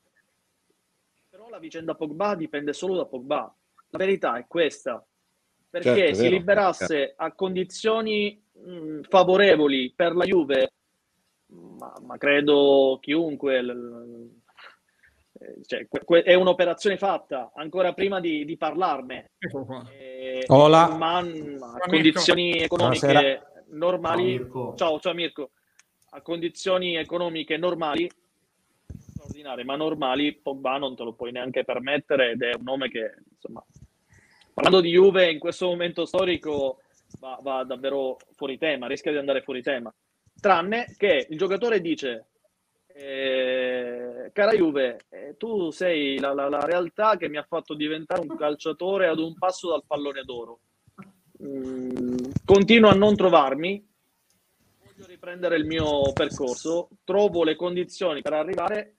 [1.50, 3.54] la vicenda Pogba dipende solo da Pogba.
[3.90, 5.06] La verità è questa.
[5.70, 10.72] Perché certo, si liberasse a condizioni mh, favorevoli per la Juve,
[11.48, 13.62] ma, ma credo chiunque...
[13.62, 14.30] L,
[15.66, 19.34] cioè, que, è un'operazione fatta ancora prima di, di parlarne.
[19.92, 20.96] Eh, Hola.
[20.96, 23.52] Ma a condizioni economiche Buonasera.
[23.70, 24.38] normali.
[24.38, 25.52] Ciao, ciao, ciao Mirko.
[26.12, 28.10] A condizioni economiche normali
[29.38, 33.14] straordinarie, ma normali, Pogba non te lo puoi neanche permettere ed è un nome che,
[33.32, 33.64] insomma,
[34.54, 36.82] parlando di Juve in questo momento storico
[37.20, 39.94] va, va davvero fuori tema, rischia di andare fuori tema.
[40.40, 42.28] Tranne che il giocatore dice
[42.88, 48.22] Eh, cara Juve, eh, tu sei la, la, la, realtà che mi ha fatto diventare
[48.22, 50.60] un calciatore ad un passo dal pallone d'oro.
[51.44, 53.88] Mm, continuo a non trovarmi,
[54.84, 58.97] voglio riprendere il mio percorso, trovo le condizioni per arrivare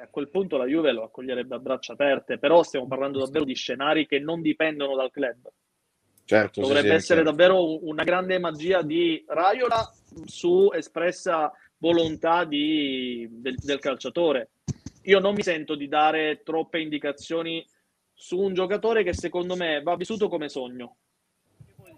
[0.00, 3.54] a quel punto la Juve lo accoglierebbe a braccia aperte, però stiamo parlando davvero di
[3.54, 5.50] scenari che non dipendono dal club.
[6.24, 7.30] Certo, Dovrebbe sì, essere certo.
[7.30, 9.92] davvero una grande magia di Raiola
[10.24, 14.50] su espressa volontà di, del, del calciatore.
[15.04, 17.66] Io non mi sento di dare troppe indicazioni
[18.12, 20.96] su un giocatore che secondo me va vissuto come sogno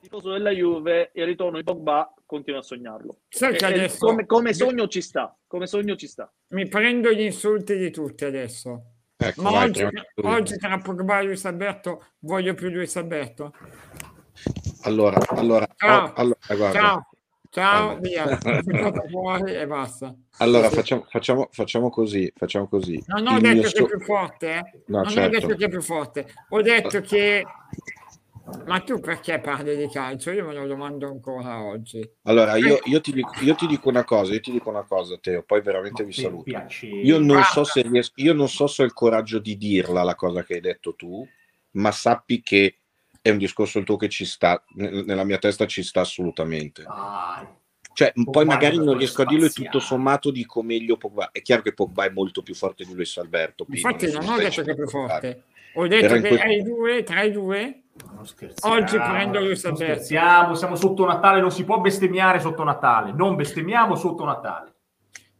[0.03, 3.21] tifoso della Juve, il ritorno di Pogba continua a sognarlo.
[3.29, 4.05] Sai che adesso...
[4.05, 6.31] come, come, sogno ci sta, come sogno ci sta.
[6.49, 8.95] Mi prendo gli insulti di tutti adesso.
[9.17, 9.87] Ecco, Ma oggi,
[10.23, 13.55] oggi, tra Pogba e Luis Alberto voglio più Luis Alberto.
[14.83, 16.81] Allora, allora, ciao, oh, allora guarda.
[16.81, 17.09] ciao,
[17.51, 18.27] ciao, via,
[19.09, 20.13] fuori e basta.
[20.39, 23.01] Allora facciamo, facciamo, facciamo, così, facciamo così.
[23.07, 23.85] Non ho Il detto che so...
[23.85, 24.83] è più forte, eh?
[24.87, 25.37] no, non certo.
[25.37, 27.45] ho detto che è più forte, ho detto che
[28.67, 30.31] ma tu perché parli di calcio?
[30.31, 32.09] Io me lo domando ancora oggi.
[32.23, 35.17] Allora, io, io, ti, dico, io ti, dico, una cosa, io ti dico una cosa,
[35.21, 36.51] Teo, poi veramente vi saluto.
[36.81, 40.15] Io non, so se riesco, io non so se ho il coraggio di dirla la
[40.15, 41.27] cosa che hai detto tu,
[41.73, 42.79] ma sappi che
[43.21, 46.85] è un discorso il tuo che ci sta, nella mia testa ci sta assolutamente.
[47.95, 51.31] Cioè, poi magari non riesco a dirlo e tutto sommato dico meglio Pogba.
[51.31, 53.67] È chiaro che Pogba è molto più forte di Luis Alberto.
[53.69, 55.43] Infatti non ho detto che è più forte.
[55.75, 56.39] Ho detto che quel...
[56.39, 57.82] ai due, tra i due,
[58.63, 59.75] oggi prendo Alberto.
[59.75, 63.13] Scherziamo, siamo sotto Natale, non si può bestemmiare sotto Natale.
[63.13, 64.75] Non bestemmiamo sotto Natale.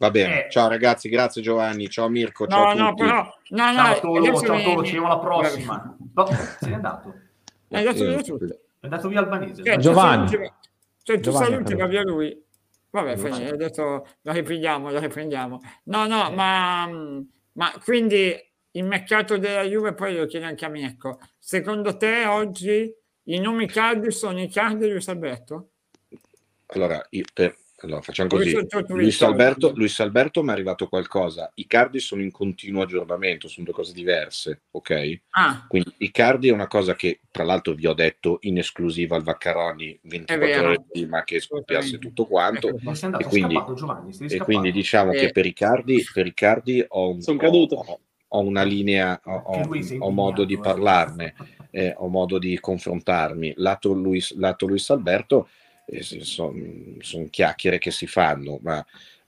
[0.03, 0.51] Va bene, eh.
[0.51, 4.61] ciao ragazzi, grazie Giovanni, ciao Mirko, ciao no, no, però, no, no, ciao Tolo, ciao
[4.61, 5.97] Tolo, ci vediamo alla prossima.
[6.13, 7.15] No, se n'è andato.
[7.69, 8.45] È andato via tutto.
[8.45, 9.63] È andato via Albanese.
[9.63, 10.29] Cioè, Giovanni.
[10.29, 12.45] Cioè, tu Giovanni, saluti, va via lui.
[12.91, 13.49] Vabbè, Giovanni.
[13.49, 15.61] adesso la riprendiamo, la riprendiamo.
[15.85, 16.89] No, no, ma,
[17.53, 18.37] ma quindi
[18.73, 23.67] il mercato della Juve, poi lo chiedo anche a Mirko, secondo te oggi i nomi
[23.67, 25.69] caldi sono i caldi di Luis Alberto?
[26.67, 27.55] Allora, io, per,
[27.85, 28.57] allora, facciamo così.
[28.89, 31.51] Luis Alberto, Luis Alberto mi è arrivato qualcosa.
[31.55, 35.21] I cardi sono in continuo aggiornamento, sono due cose diverse, ok?
[35.31, 35.67] Ah.
[35.69, 39.23] Quindi i cardi è una cosa che, tra l'altro, vi ho detto in esclusiva al
[39.23, 42.69] Vaccaroni 24 ore prima che scoppiasse tutto quanto.
[42.69, 45.19] Ecco, e, quindi, Giovanni, e quindi, diciamo eh.
[45.19, 47.21] che per i cardi, per i cardi ho un...
[47.21, 47.77] Sono caduto.
[47.77, 48.01] Ho,
[48.35, 49.69] ho una linea, ho, ho,
[49.99, 51.35] ho modo di parlarne,
[51.71, 53.55] eh, ho modo di confrontarmi.
[53.57, 55.49] Lato Luis, lato Luis Alberto
[55.87, 56.55] eh, sono
[57.01, 58.85] son chiacchiere che si fanno, ma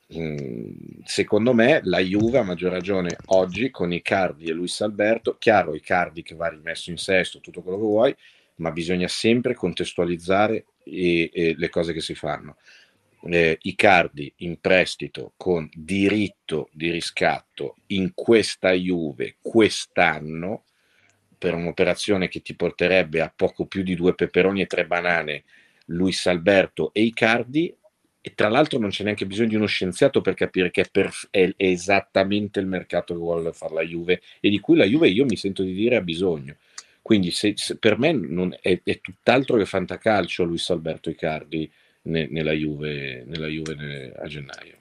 [0.09, 0.71] mh, mm,
[1.05, 5.75] secondo me la Juve ha maggior ragione oggi con i Cardi e Luis Alberto, chiaro
[5.75, 8.17] i Cardi che va rimesso in sesto, tutto quello che vuoi,
[8.57, 12.57] ma bisogna sempre contestualizzare e, e le cose che si fanno
[13.27, 20.65] eh, Icardi in prestito con diritto di riscatto in questa Juve quest'anno
[21.39, 25.45] per un'operazione che ti porterebbe a poco più di due peperoni e tre banane
[25.87, 27.75] Luis Alberto e Icardi
[28.27, 31.29] e tra l'altro non c'è neanche bisogno di uno scienziato per capire che è, perf-
[31.31, 35.27] è, esattamente il mercato che vuole fare la Juve e di cui la Juve io
[35.27, 36.57] mi sento di dire ha bisogno.
[37.03, 41.71] Quindi se, se per me è, è tutt'altro che fantacalcio Luis Alberto Icardi
[42.05, 44.79] ne, nella Juve, nella Juve a gennaio.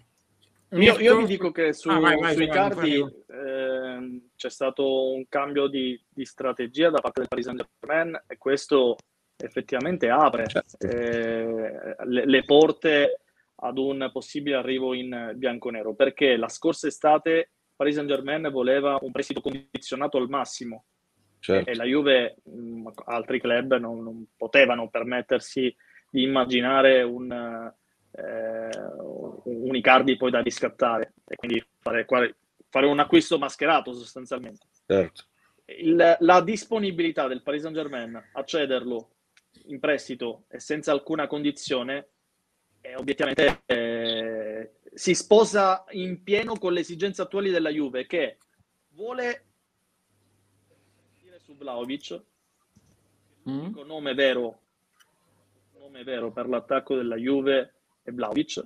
[0.72, 5.28] Io, io, vi dico che su, ah, vai, vai, sui cardi eh, c'è stato un
[5.30, 8.98] cambio di, di, strategia da parte del Paris Saint-Germain e questo
[9.38, 10.78] effettivamente apre certo.
[10.80, 13.22] eh, le, le, porte
[13.56, 19.42] ad un possibile arrivo in bianco-nero perché la scorsa estate Paris Saint-Germain voleva un prestito
[19.42, 20.86] condizionato al massimo
[21.38, 21.70] certo.
[21.70, 25.76] e, e, la Juve, mh, altri club non, non potevano permettersi
[26.14, 27.32] di immaginare un,
[28.12, 28.70] eh,
[29.46, 32.06] un Icardi poi da riscattare e quindi fare,
[32.70, 34.68] fare un acquisto mascherato sostanzialmente.
[34.86, 35.24] Certo.
[35.66, 39.10] Il, la disponibilità del Paris Saint Germain a cederlo
[39.66, 42.10] in prestito e senza alcuna condizione
[42.82, 48.38] eh, obiettivamente eh, si sposa in pieno con le esigenze attuali della Juve che
[48.90, 49.46] vuole
[51.40, 52.22] su Vlaovic
[53.50, 53.78] mm.
[53.78, 54.60] il nome vero
[55.84, 58.66] nome vero per l'attacco della Juve è Vlaovic.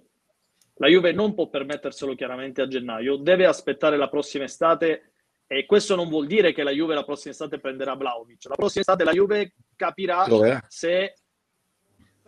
[0.75, 5.13] La Juve non può permetterselo chiaramente a gennaio, deve aspettare la prossima estate
[5.47, 8.45] e questo non vuol dire che la Juve la prossima estate prenderà Vlaovic.
[8.45, 10.59] La prossima estate la Juve capirà Dov'è?
[10.67, 11.15] se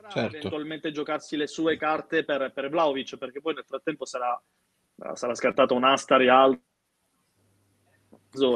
[0.10, 0.38] certo.
[0.38, 4.42] eventualmente giocarsi le sue carte per, per Vlaovic, perché poi nel frattempo sarà,
[5.14, 6.64] sarà scartato un Astari alto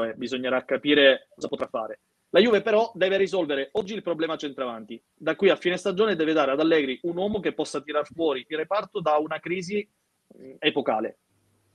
[0.04, 2.00] e bisognerà capire cosa potrà fare.
[2.34, 5.00] La Juve però deve risolvere oggi il problema centravanti.
[5.14, 8.44] Da qui a fine stagione deve dare ad Allegri un uomo che possa tirar fuori
[8.48, 9.88] il reparto da una crisi
[10.58, 11.20] epocale.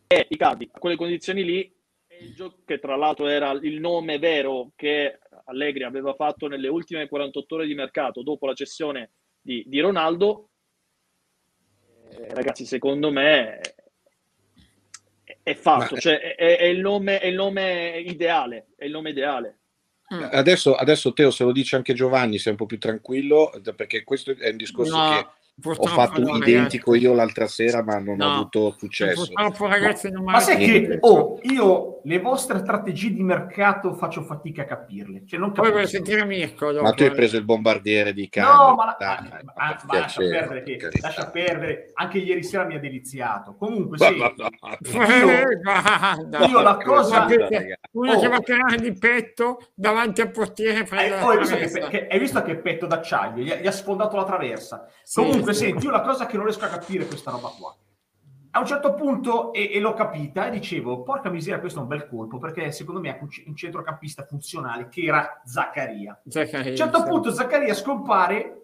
[0.08, 1.76] e Icardi a quelle condizioni lì,
[2.64, 7.66] che tra l'altro era il nome vero che Allegri aveva fatto nelle ultime 48 ore
[7.66, 10.48] di mercato dopo la cessione di, di Ronaldo,
[12.10, 13.60] eh, ragazzi, secondo me
[15.40, 16.00] è fatto, Ma...
[16.00, 19.57] cioè è, è, il nome, è, il nome, ideale, è il nome ideale.
[20.14, 20.28] Mm.
[20.30, 24.34] Adesso, adesso Teo, se lo dice anche Giovanni, sei un po' più tranquillo, perché questo
[24.38, 25.10] è un discorso no.
[25.10, 25.26] che
[25.60, 27.08] Purtroppo ho fatto no, identico ragazzi.
[27.08, 28.26] io l'altra sera, ma non no.
[28.26, 29.26] ho avuto successo.
[29.26, 34.62] Purtroppo, ragazzi, non ma sai che oh, io le vostre strategie di mercato faccio fatica
[34.62, 35.24] a capirle.
[35.26, 36.70] Cioè, non Poi vuoi sentire Mirko.
[36.70, 38.46] Dopo, ma tu hai preso il bombardiere di Cane.
[38.46, 38.96] No, ma, la...
[38.98, 41.90] Dai, ma, ma, ma lascia, perdere, che, lascia perdere.
[41.94, 43.56] Anche ieri sera mi ha deliziato.
[43.56, 44.14] Comunque, sì.
[44.14, 44.22] io,
[46.46, 47.26] io la cosa.
[47.90, 48.20] Uno oh.
[48.20, 50.86] che va a tirare di petto davanti al portiere.
[50.88, 53.42] Eh, oh, hai, visto che, che, hai visto che petto d'acciaio?
[53.42, 54.88] Gli, gli ha sfondato la traversa.
[55.02, 57.48] Sì, Comunque, Comunque, senti, io la cosa che non riesco a capire è questa roba
[57.58, 57.74] qua.
[58.50, 61.88] A un certo punto, e, e, l'ho capita, e dicevo, porca miseria, questo è un
[61.88, 66.20] bel colpo, perché secondo me è un centrocampista funzionale che era Zaccaria.
[66.26, 67.08] Zaccaria a un certo sì.
[67.08, 68.54] punto Zaccaria scompare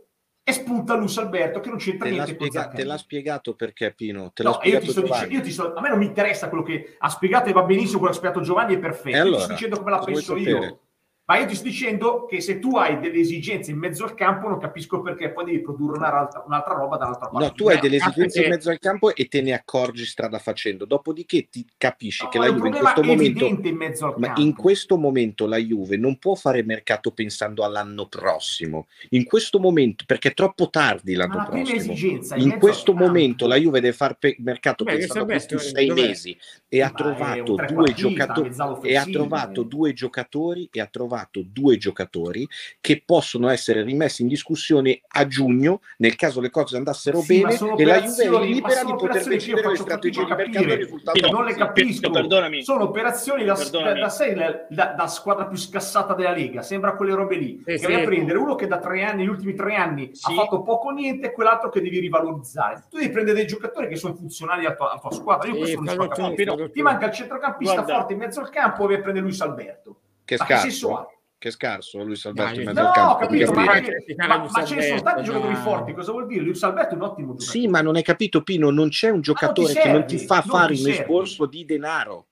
[0.42, 4.31] e spunta Luis Alberto che non c'entra te niente spiega- Te l'ha spiegato perché Pino?
[4.35, 6.62] Te no, io ti sto dicendo, io ti sto, a me non mi interessa quello
[6.62, 9.16] che ha spiegato e va benissimo quello che ha spiegato Giovanni è perfetto.
[9.16, 10.81] Allora, io ti sto dicendo come la penso io.
[11.26, 14.46] Ma io ti sto dicendo che se tu hai delle esigenze in mezzo al campo,
[14.46, 17.46] non capisco perché poi devi produrre un'altra, un'altra roba dall'altra parte.
[17.46, 20.84] No, tu hai delle esigenze in mezzo al campo e te ne accorgi strada facendo.
[20.84, 23.46] Dopodiché ti capisci no, che la Juve in questo momento.
[23.46, 24.40] In mezzo al ma campo.
[24.42, 28.87] in questo momento la Juve non può fare mercato pensando all'anno prossimo.
[29.10, 31.94] In questo momento, perché è troppo tardi l'anno ma prossimo.
[31.94, 35.87] In, in questo momento la Juve deve fare pe- mercato Beh, pensando a questi sei
[35.87, 36.02] dov'è?
[36.02, 36.37] mesi
[36.68, 38.50] e ha trovato due giocatori
[38.82, 42.46] e ha trovato due giocatori e ha trovato trovato due giocatori
[42.81, 47.55] che possono essere rimessi in discussione a giugno nel caso le cose andassero sì, bene
[47.77, 51.44] e la Juve è libera di poter decidere le strategie di mercato e risultato non
[51.44, 52.11] le capisco.
[52.11, 52.62] Perdonami.
[52.62, 57.14] Sono operazioni da, da, da, sei, da, da, squadra più scassata della Lega sembra quelle
[57.14, 57.62] robe lì.
[57.64, 60.31] Eh, che vai a prendere uno che da tre anni, gli ultimi tre anni sì.
[60.31, 62.85] ha fatto poco o niente e quell'altro che devi rivalorizzare.
[62.90, 65.48] Tu devi prendere dei giocatori che sono funzionali alla tua, alla tua squadra.
[65.48, 67.94] Io sì, questo non so ti manca il centrocampista Guarda.
[67.94, 71.08] forte in mezzo al campo e prendere Luis Alberto che scarso
[71.44, 73.16] che scarso Luis Alberto in mezzo no, al campo.
[73.18, 76.42] Capito, ma, ma, ma ce ne sono tanti giocatori forti, cosa vuol dire?
[76.42, 77.58] Luis Alberto è un ottimo giocatore.
[77.60, 80.37] Sì, ma non hai capito Pino, non c'è un giocatore non che non ti fa
[80.37, 82.28] non fare un esborso di denaro.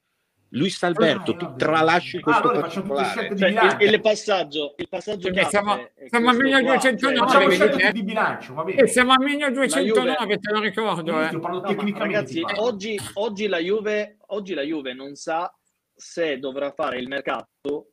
[0.55, 3.37] Luis Alberto, tu tralasci questo allora particolare.
[3.37, 8.65] Cioè, il, il, passaggio, il passaggio Perché siamo, siamo a 1209 cioè, di bilancio, va
[8.65, 8.81] bene.
[8.81, 11.21] E siamo a 1209, te lo ricordo.
[11.23, 11.31] Eh.
[11.33, 11.63] No,
[11.99, 15.55] ragazzi, oggi, oggi, la Juve, oggi la Juve non sa
[15.95, 17.93] se dovrà fare il mercato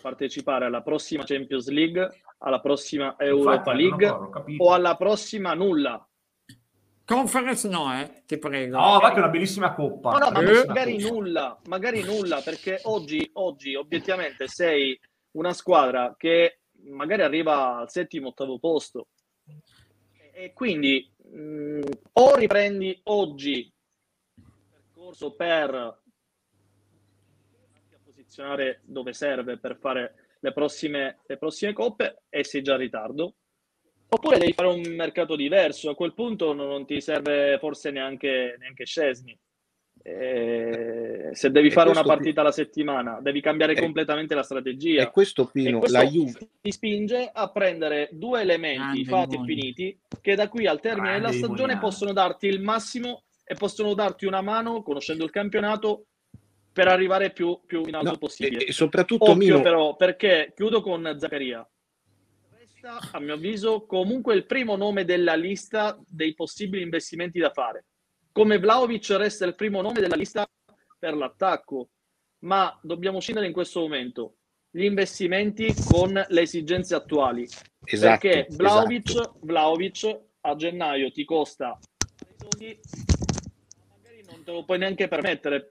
[0.00, 6.06] partecipare alla prossima Champions League, alla prossima Europa Infatti, League o alla prossima nulla.
[7.04, 8.78] Conference no, eh, ti prego.
[8.78, 10.12] No, va che è una bellissima coppa.
[10.12, 10.66] No, no, ma eh.
[10.66, 14.98] magari nulla, magari nulla, perché oggi, oggi obiettivamente sei
[15.32, 19.08] una squadra che magari arriva al settimo, ottavo posto.
[20.32, 21.82] E quindi mh, mm,
[22.14, 23.70] o riprendi oggi
[24.36, 26.02] il percorso per
[28.34, 33.34] posizionare dove serve per fare le prossime, le prossime coppe e sei già in ritardo.
[34.08, 38.84] Oppure devi fare un mercato diverso, a quel punto non, ti serve forse neanche, neanche
[38.84, 39.36] Scesni.
[40.06, 45.02] Eh, se devi e fare una partita alla settimana, devi cambiare è, completamente la strategia.
[45.02, 49.36] E questo, Pino, e questo la Juve ti spinge a prendere due elementi ah, fatti
[49.36, 53.54] e finiti che da qui al termine ah, della stagione possono darti il massimo e
[53.54, 56.06] possono darti una mano, conoscendo il campionato,
[56.74, 58.64] per arrivare più, più in alto no, possibile.
[58.64, 59.60] E, soprattutto Occhio Mino...
[59.60, 61.66] però, perché chiudo con Zaccaria.
[62.50, 67.86] Resta, a mio avviso, comunque il primo nome della lista dei possibili investimenti da fare.
[68.32, 70.44] Come Vlaovic resta il primo nome della lista
[70.98, 71.90] per l'attacco,
[72.40, 77.46] ma dobbiamo scendere in questo momento gli investimenti con le esigenze attuali.
[77.84, 79.38] Esatto, perché Vlaovic, esatto.
[79.42, 81.78] Vlaovic a gennaio ti costa
[84.44, 85.70] te lo puoi neanche permettere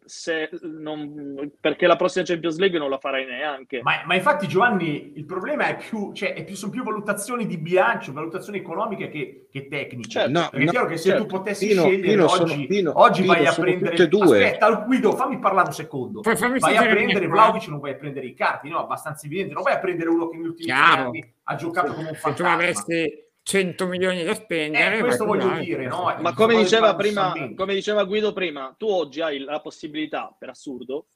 [0.62, 3.82] non, perché la prossima Champions League non la farai neanche.
[3.82, 7.58] Ma, ma infatti, Giovanni, il problema è più, cioè, è più, sono più valutazioni di
[7.58, 10.10] bilancio, valutazioni economiche che, che tecniche.
[10.10, 11.26] Certo, no, è no, chiaro che se certo.
[11.26, 14.08] tu potessi Pino, scegliere Pino, oggi, sono, Pino, oggi Pino, vai a prendere.
[14.08, 14.44] Due.
[14.44, 16.22] Aspetta, Guido, fammi parlare un secondo.
[16.22, 18.80] vai a prendere Vlaovic, non vai a prendere i carti, no?
[18.80, 19.54] Abbastanza evidente.
[19.54, 22.32] Non vai a prendere uno che negli ultimi anni ha giocato come un fantasma.
[22.32, 24.98] Se tu avresti 100 milioni da spendere.
[24.98, 25.66] Eh, questo voglio dai.
[25.66, 26.16] dire, no?
[26.20, 31.08] Ma come diceva, prima, come diceva Guido prima, tu oggi hai la possibilità, per assurdo,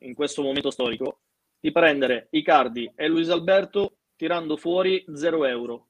[0.00, 1.20] in questo momento storico,
[1.58, 5.88] di prendere Icardi e Luis Alberto tirando fuori 0 euro.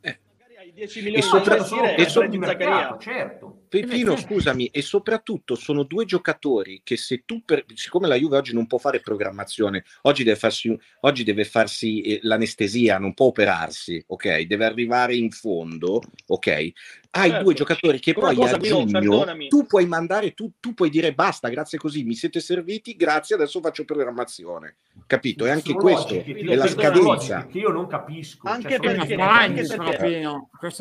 [0.00, 0.20] Eh.
[0.38, 2.96] Magari hai 10 milioni e da investire e, e, e prendi Zaccaria.
[2.98, 8.36] Certo Pepino, scusami, e soprattutto sono due giocatori che se tu, per, siccome la Juve
[8.36, 13.26] oggi non può fare programmazione, oggi deve farsi, oggi deve farsi eh, l'anestesia, non può
[13.26, 14.40] operarsi, ok?
[14.40, 16.72] Deve arrivare in fondo, ok?
[17.12, 17.44] hai certo.
[17.44, 21.48] due giocatori che Una poi a giugno tu puoi mandare, tu, tu, puoi dire basta,
[21.48, 24.76] grazie così, mi siete serviti, grazie, adesso faccio programmazione.
[25.06, 25.44] Capito?
[25.44, 27.46] E anche questo logiche, è la scadenza.
[27.46, 28.48] Che io non capisco.
[28.48, 30.20] Anche cioè, perché, anche perché,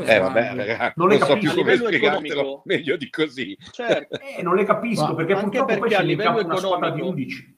[0.06, 3.58] eh, vabbè, ragazzi, non, non so più come spiegartelo meglio di così.
[3.72, 4.18] Certo.
[4.30, 7.58] Eh, non le capisco Ma perché purtroppo perché a livello economico di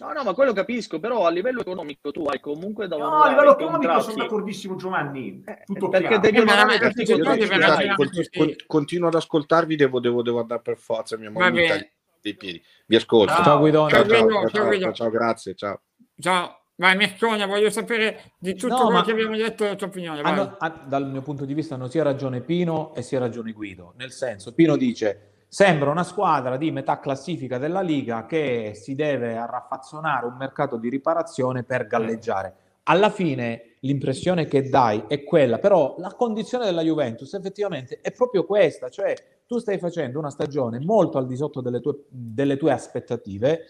[0.00, 3.30] No, no, ma quello capisco, però a livello economico tu hai comunque da No, a
[3.30, 4.10] livello economico contratti.
[4.10, 6.44] sono d'accordissimo Giovanni, eh, tutto perché devi
[6.78, 12.62] tutti i Continuo ad ascoltarvi, devo, devo, devo andare per forza, mia moglie dei piedi.
[12.86, 13.32] Vi ascolto.
[13.32, 13.88] Ciao, ciao Guido.
[13.88, 15.80] Ciao, ciao, ciao, ciao, grazie, ciao.
[16.20, 16.57] Ciao.
[16.80, 20.20] Vai Mircone, voglio sapere di tutto no, quello che abbiamo detto la tua opinione.
[20.20, 20.56] Hanno,
[20.86, 23.94] dal mio punto di vista hanno sia ragione Pino e sia ragione Guido.
[23.96, 29.36] Nel senso, Pino dice Sembra una squadra di metà classifica della Liga che si deve
[29.36, 32.54] arraffazzonare un mercato di riparazione per galleggiare.
[32.84, 38.44] Alla fine l'impressione che dai è quella, però la condizione della Juventus effettivamente è proprio
[38.44, 39.14] questa, cioè
[39.46, 43.64] tu stai facendo una stagione molto al di sotto delle tue, delle tue aspettative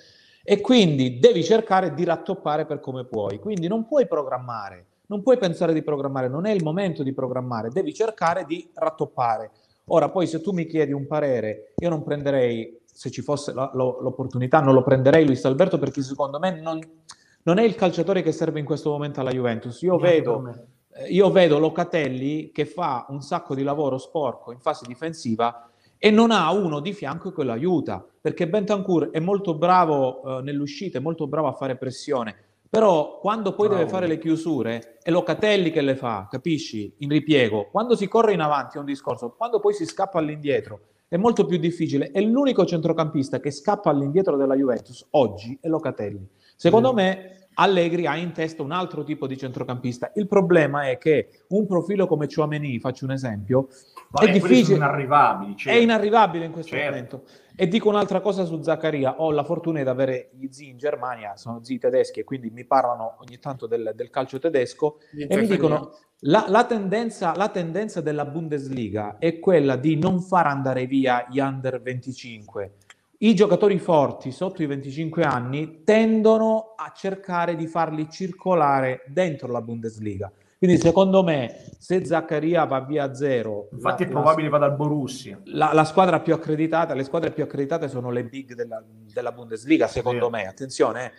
[0.50, 3.38] e quindi devi cercare di rattoppare per come puoi.
[3.38, 7.68] Quindi non puoi programmare, non puoi pensare di programmare, non è il momento di programmare,
[7.68, 9.50] devi cercare di rattoppare.
[9.88, 13.70] Ora, poi se tu mi chiedi un parere, io non prenderei, se ci fosse la,
[13.74, 16.80] lo, l'opportunità, non lo prenderei Luis Alberto perché secondo me non,
[17.42, 19.82] non, è il calciatore che serve in questo momento alla Juventus.
[19.82, 24.86] Io vedo, eh, io vedo Locatelli che fa un sacco di lavoro sporco in fase
[24.86, 25.68] difensiva
[25.98, 30.42] e non ha uno di fianco che lo aiuta, perché Bentancur è molto bravo eh,
[30.42, 32.34] nell'uscita, è molto bravo a fare pressione,
[32.70, 33.82] però quando poi Bravo.
[33.82, 36.94] deve fare le chiusure è Locatelli che le fa, capisci?
[36.98, 37.68] In ripiego.
[37.70, 41.46] Quando si corre in avanti è un discorso, quando poi si scappa all'indietro è molto
[41.46, 42.10] più difficile.
[42.10, 46.28] E l'unico centrocampista che scappa all'indietro della Juventus oggi è Locatelli.
[46.54, 46.96] Secondo mm.
[46.96, 50.12] me Allegri ha in testa un altro tipo di centrocampista.
[50.14, 53.68] Il problema è che un profilo come Chouameni, faccio un esempio,
[54.10, 54.76] Vabbè, è difficile.
[54.76, 55.78] Inarrivabili, certo.
[55.78, 56.90] È inarrivabile in questo certo.
[56.90, 57.22] momento.
[57.56, 59.20] E dico un'altra cosa su Zaccaria.
[59.20, 62.64] Ho la fortuna di avere gli zii in Germania, sono zii tedeschi e quindi mi
[62.64, 65.90] parlano ogni tanto del, del calcio tedesco e mi dicono
[66.20, 71.40] la, la, tendenza, la tendenza della Bundesliga è quella di non far andare via gli
[71.40, 72.72] under 25
[73.18, 79.60] i giocatori forti sotto i 25 anni tendono a cercare di farli circolare dentro la
[79.60, 80.30] Bundesliga.
[80.58, 83.68] Quindi secondo me se Zaccaria va via a zero...
[83.72, 85.40] Infatti la, è probabile vada al Borussia.
[85.44, 89.86] La, la, squadra più accreditata, le squadre più accreditate sono le big della, della Bundesliga,
[89.86, 90.48] secondo me.
[90.48, 91.12] Attenzione, eh.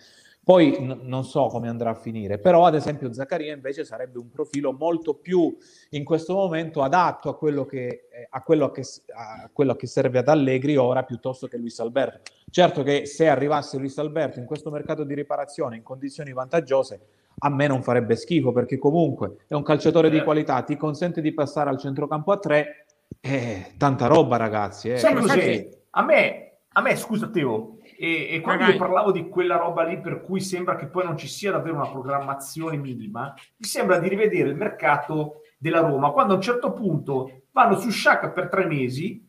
[0.49, 4.31] Poi n- non so come andrà a finire, però ad esempio Zaccaria invece sarebbe un
[4.31, 5.55] profilo molto più
[5.91, 8.81] in questo momento adatto a quello che, eh, a quello che,
[9.13, 12.31] a quello che serve ad Allegri ora piuttosto che Luis Alberto.
[12.49, 16.99] Certo che se arrivasse Luis Alberto in questo mercato di riparazione in condizioni vantaggiose,
[17.37, 20.23] a me non farebbe schifo perché comunque è un calciatore di eh.
[20.23, 22.87] qualità, ti consente di passare al centrocampo a tre,
[23.21, 24.89] eh, tanta roba ragazzi.
[24.89, 24.97] Eh.
[24.97, 25.69] Sai cos'è?
[25.91, 29.99] A me, a me, scusa Teo, e, e quando io parlavo di quella roba lì
[29.99, 34.07] per cui sembra che poi non ci sia davvero una programmazione minima, mi sembra di
[34.07, 38.65] rivedere il mercato della Roma, quando a un certo punto vanno su Sciacca per tre
[38.65, 39.27] mesi,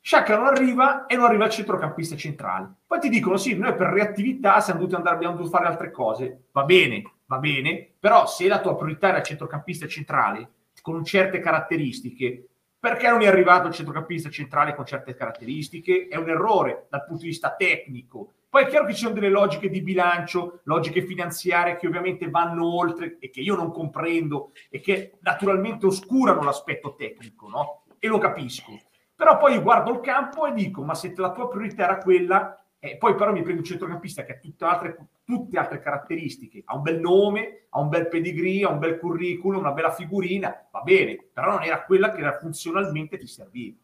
[0.00, 2.72] Sciacca non arriva e non arriva il centrocampista centrale.
[2.86, 6.44] Poi ti dicono sì, noi per reattività siamo dovuti andare, abbiamo dovuto fare altre cose.
[6.52, 10.50] Va bene, va bene, però se la tua priorità era il centrocampista centrale,
[10.80, 12.50] con certe caratteristiche,
[12.86, 16.06] perché non è arrivato il centrocampista centrale con certe caratteristiche?
[16.08, 18.34] È un errore dal punto di vista tecnico.
[18.48, 22.72] Poi è chiaro che ci sono delle logiche di bilancio, logiche finanziarie che ovviamente vanno
[22.72, 27.82] oltre e che io non comprendo e che naturalmente oscurano l'aspetto tecnico, no?
[27.98, 28.78] E lo capisco.
[29.16, 32.98] Però poi guardo il campo e dico, ma se la tua priorità era quella, e
[32.98, 34.96] poi però mi prendo un centrocampista che ha tutte altre,
[35.26, 39.58] tutte altre caratteristiche, ha un bel nome, ha un bel pedigree, ha un bel curriculum,
[39.58, 43.76] una bella figurina, va bene, però non era quella che era funzionalmente ti serviva.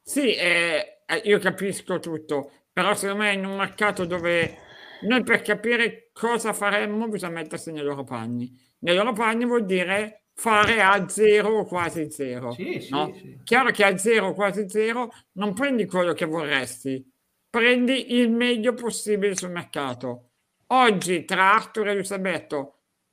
[0.00, 4.56] Sì, eh, io capisco tutto, però secondo me in un mercato dove
[5.02, 8.50] noi per capire cosa faremmo bisogna mettersi nei loro panni.
[8.78, 12.52] Nei loro panni vuol dire fare a zero o quasi zero.
[12.52, 13.12] Sì, no?
[13.12, 13.38] sì.
[13.44, 17.04] Chiaro che a zero o quasi zero non prendi quello che vorresti,
[17.50, 20.30] prendi il meglio possibile sul mercato.
[20.68, 22.14] Oggi tra Arthur e Luis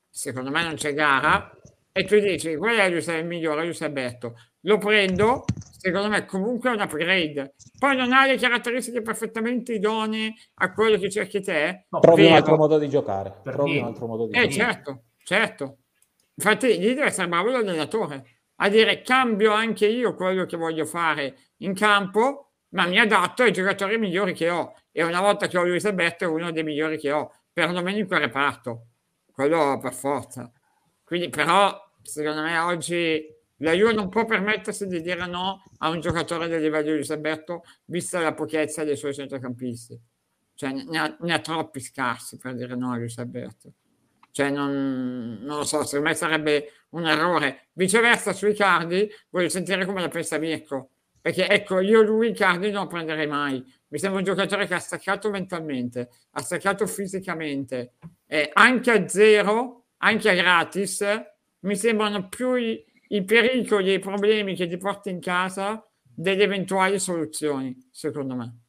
[0.09, 1.51] secondo me non c'è gara,
[1.91, 3.81] e tu dici qual è il migliore Luis
[4.61, 5.43] Lo prendo,
[5.77, 7.53] secondo me comunque è un upgrade.
[7.77, 11.85] Poi non ha le caratteristiche perfettamente idonee a quello che cerchi te.
[11.89, 13.41] No, provi un altro modo di giocare.
[13.43, 14.73] Provi un altro modo di eh, giocare.
[14.73, 15.77] certo, certo.
[16.35, 21.35] Infatti lì deve essere bravo l'allenatore a dire cambio anche io quello che voglio fare
[21.57, 24.73] in campo, ma mi adatto ai giocatori migliori che ho.
[24.91, 28.07] E una volta che ho Luis Alberto è uno dei migliori che ho, perlomeno in
[28.07, 28.87] quel reparto.
[29.31, 30.51] Quello per forza.
[31.03, 33.25] Quindi però, secondo me oggi
[33.57, 37.11] la Juve non può permettersi di dire no a un giocatore del livello di Luis
[37.11, 39.99] Alberto, vista la pochezza dei suoi centrocampisti.
[40.55, 43.73] Cioè ne ha, ne ha troppi scarsi per dire no a Luis Alberto.
[44.33, 47.67] Cioè, non, non, lo so, secondo me sarebbe un errore.
[47.73, 50.92] Viceversa, sui cardi, voglio sentire come la pensa Mirko.
[51.23, 53.63] Perché ecco, io lui Cardi non lo prenderei mai.
[53.87, 57.93] Mi sembra un giocatore che ha staccato mentalmente, ha staccato fisicamente.
[58.27, 61.01] Eh, anche a zero, anche a gratis,
[61.59, 66.43] mi sembrano più i, i pericoli e i problemi che ti porti in casa delle
[66.43, 68.62] eventuali soluzioni, secondo me.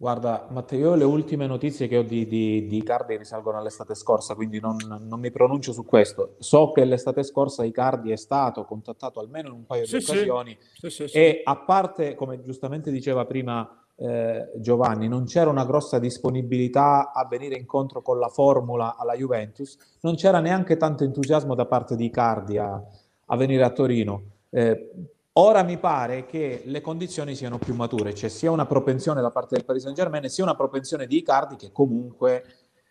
[0.00, 4.60] Guarda, Matteo, le ultime notizie che ho di, di, di Icardi risalgono all'estate scorsa, quindi
[4.60, 6.36] non, non, mi pronuncio su questo.
[6.38, 10.56] So che l'estate scorsa Icardi è stato contattato almeno in un paio sì, di occasioni
[10.72, 10.88] sì.
[10.88, 17.10] Sì, e a parte, come giustamente diceva prima eh, Giovanni, non c'era una grossa disponibilità
[17.12, 21.96] a venire incontro con la formula alla Juventus, non c'era neanche tanto entusiasmo da parte
[21.96, 22.80] di Icardi a,
[23.26, 24.22] a venire a Torino.
[24.50, 24.90] Eh,
[25.32, 29.54] Ora mi pare che le condizioni siano più mature, c'è sia una propensione da parte
[29.54, 32.44] del Paris Saint Germain sia una propensione di Icardi che comunque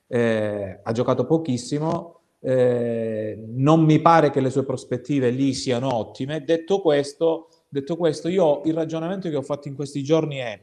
[0.08, 6.44] eh, ha giocato pochissimo, eh, non mi pare che le sue prospettive lì siano ottime.
[6.46, 10.60] Detto questo, detto questo, io il ragionamento che ho fatto in questi giorni è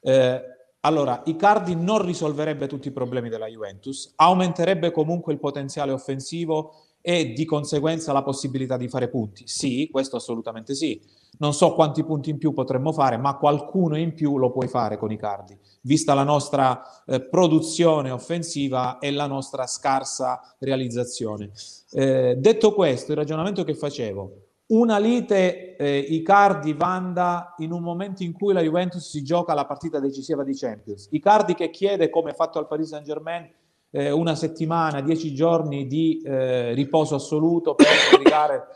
[0.00, 0.42] eh,
[0.80, 7.32] allora, Icardi non risolverebbe tutti i problemi della Juventus, aumenterebbe comunque il potenziale offensivo e
[7.32, 9.46] di conseguenza la possibilità di fare punti.
[9.46, 11.00] Sì, questo assolutamente sì.
[11.38, 14.96] Non so quanti punti in più potremmo fare, ma qualcuno in più lo puoi fare
[14.96, 21.50] con i cardi, vista la nostra eh, produzione offensiva e la nostra scarsa realizzazione.
[21.92, 28.22] Eh, detto questo, il ragionamento che facevo, una lite eh, Icardi Vanda in un momento
[28.22, 31.08] in cui la Juventus si gioca la partita decisiva di Champions.
[31.10, 33.48] Icardi che chiede, come fatto al Paris Saint Germain,
[33.90, 38.66] eh, una settimana, dieci giorni di eh, riposo assoluto per sbrigare.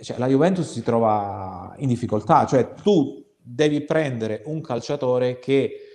[0.00, 5.90] Cioè, la Juventus si trova in difficoltà, cioè tu devi prendere un calciatore che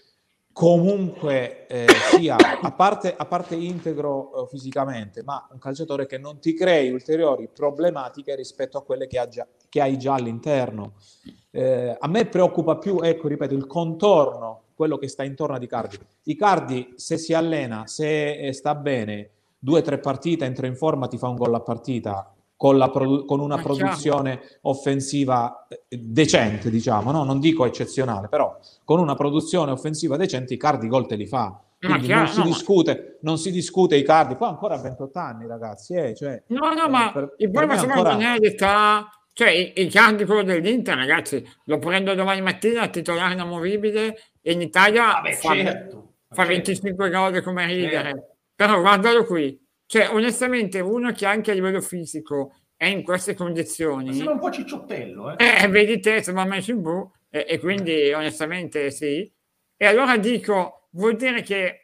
[0.51, 1.85] comunque eh,
[2.17, 6.91] sia a parte, a parte integro eh, fisicamente, ma un calciatore che non ti crei
[6.91, 10.93] ulteriori problematiche rispetto a quelle che, ha già, che hai già all'interno.
[11.51, 15.97] Eh, a me preoccupa più, ecco, ripeto, il contorno quello che sta intorno ad Icardi.
[16.23, 21.07] Icardi, se si allena, se eh, sta bene, due o tre partite, entra in forma,
[21.07, 24.59] ti fa un gol a partita con, produ- con una Ma produzione chiaro.
[24.61, 27.23] offensiva eh, decente, diciamo, no?
[27.23, 31.59] non dico eccezionale, però con una produzione offensiva decente Icardi gol te li fa.
[31.77, 35.47] Quindi chiaro, non, si no, discute, non si discute Icardi, poi ancora a 28 anni
[35.47, 35.93] ragazzi.
[35.93, 38.13] Eh, cioè, no, no, eh, ma per, il problema ancora...
[38.13, 39.91] non è l'età cioè, il
[40.25, 46.13] quello dell'Inter, ragazzi, lo prendo domani mattina, titolare inamovibile, e in Italia Vabbè, fa, certo,
[46.29, 48.11] fa 25 gol come ridere.
[48.11, 48.35] Certo.
[48.55, 49.61] Però guardalo qui.
[49.85, 54.13] Cioè, onestamente, uno che anche a livello fisico è in queste condizioni...
[54.13, 55.63] Sembra un po' cicciottello, eh?
[55.63, 59.31] Eh, vedi te, sembra messo in bu, e, e quindi, onestamente, sì.
[59.77, 61.81] E allora dico, vuol dire che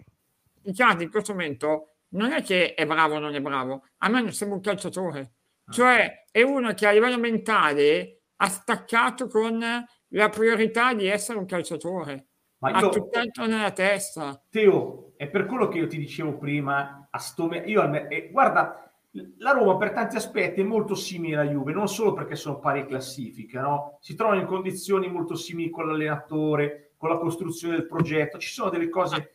[0.64, 4.22] Icardi in questo momento non è che è bravo o non è bravo, a me
[4.22, 5.34] non sembra un calciatore
[5.72, 11.46] cioè è uno che a livello mentale ha staccato con la priorità di essere un
[11.46, 12.28] calciatore.
[12.60, 14.40] Ma io, ha tutto nella testa.
[14.50, 18.92] Teo, è per quello che io ti dicevo prima, a sto me- io, eh, guarda,
[19.38, 22.86] la Roma per tanti aspetti è molto simile alla Juve, non solo perché sono pari
[22.86, 23.98] classifiche, no?
[24.02, 28.70] si trovano in condizioni molto simili con l'allenatore, con la costruzione del progetto, ci sono
[28.70, 29.34] delle cose...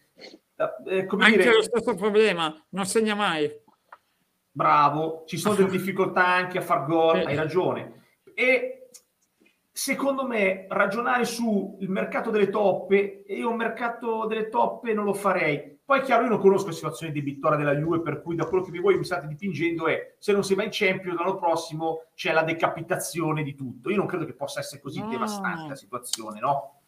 [0.87, 1.55] Eh, come Anche dire...
[1.55, 3.65] lo stesso problema, non segna mai
[4.57, 8.05] bravo, ci sono delle difficoltà anche a far gol, hai ragione.
[8.33, 8.76] E
[9.77, 15.81] secondo me ragionare sul mercato delle toppe, io un mercato delle toppe non lo farei.
[15.85, 18.47] Poi è chiaro, io non conosco la situazione di vittoria della Juve, per cui da
[18.47, 22.07] quello che voi mi state dipingendo è se non si va in Champions l'anno prossimo
[22.15, 23.91] c'è la decapitazione di tutto.
[23.91, 25.11] Io non credo che possa essere così mm.
[25.11, 26.81] devastante la situazione, no?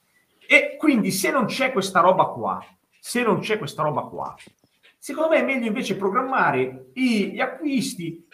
[0.49, 2.65] E quindi se non c'è questa roba qua,
[2.99, 4.35] se non c'è questa roba qua,
[5.01, 8.27] Secondo me è meglio invece programmare gli acquisti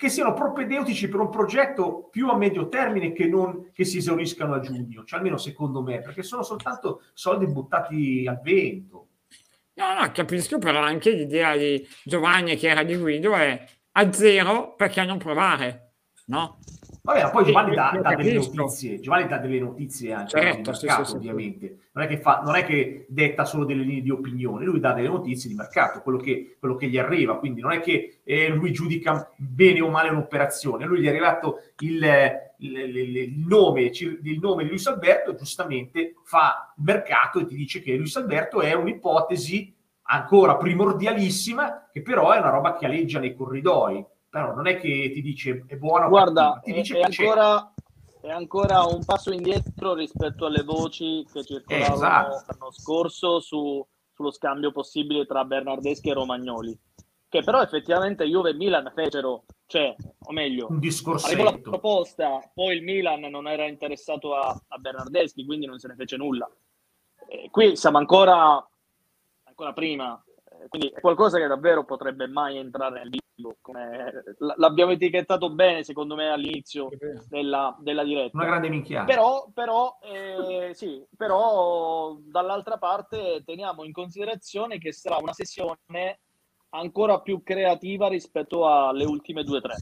[0.00, 4.54] che siano propedeutici per un progetto più a medio termine che non che si esauriscano
[4.54, 9.08] a giugno, cioè almeno secondo me, perché sono soltanto soldi buttati al vento.
[9.74, 14.74] No, no, capisco però anche l'idea di Giovanni che era di Guido è a zero
[14.74, 15.96] perché non provare,
[16.28, 16.60] no?
[17.02, 20.78] Vabbè, ma poi Giovanni dà, dà delle notizie, Giovanni dà delle notizie anche certo, di
[20.82, 21.66] mercato, sì, ovviamente.
[21.66, 21.88] Sì.
[21.92, 24.92] Non, è che fa, non è che detta solo delle linee di opinione, lui dà
[24.92, 28.48] delle notizie di mercato, quello che, quello che gli arriva, quindi non è che eh,
[28.48, 32.04] lui giudica bene o male un'operazione, lui gli è arrivato il,
[32.58, 37.80] il, il, il, nome, il nome di Luis Alberto giustamente fa mercato e ti dice
[37.80, 43.34] che Luis Alberto è un'ipotesi ancora primordialissima, che però è una roba che aleggia nei
[43.34, 44.04] corridoi.
[44.30, 46.08] Però non è che ti dice è buono.
[46.08, 47.74] Guarda, ti dice è, ancora,
[48.22, 52.44] è ancora un passo indietro rispetto alle voci che circolavano esatto.
[52.46, 56.78] l'anno scorso su, sullo scambio possibile tra Bernardeschi e Romagnoli
[57.30, 61.26] che però effettivamente Juve e Milan fecero, cioè, o meglio, un discorso.
[61.26, 65.86] Arrivò la proposta, poi il Milan non era interessato a, a Bernardeschi, quindi non se
[65.86, 66.50] ne fece nulla.
[67.28, 68.68] E qui siamo ancora,
[69.44, 70.20] ancora prima,
[70.68, 73.10] quindi è qualcosa che davvero potrebbe mai entrare nel
[73.40, 73.56] vivo.
[73.60, 74.22] Come...
[74.56, 76.88] L'abbiamo etichettato bene, secondo me, all'inizio
[77.28, 78.36] della, della diretta.
[78.36, 79.06] Una grande minchiata.
[79.06, 86.20] Però, però, eh, sì, però dall'altra parte teniamo in considerazione che sarà una sessione
[86.70, 89.76] ancora più creativa rispetto alle ultime due o tre.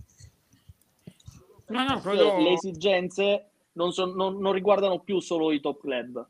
[1.66, 2.38] No, no, quello...
[2.38, 6.26] Le esigenze non, so, non, non, riguardano più solo i top club.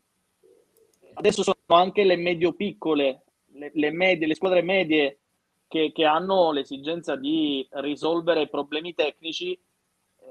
[1.14, 3.22] Adesso sono anche le medio-piccole,
[3.52, 5.20] le, le, medie, le squadre medie
[5.68, 9.58] che, che, hanno l'esigenza di risolvere problemi tecnici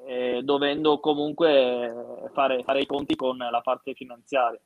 [0.05, 4.59] eh, dovendo comunque fare, fare, i conti con la parte finanziaria.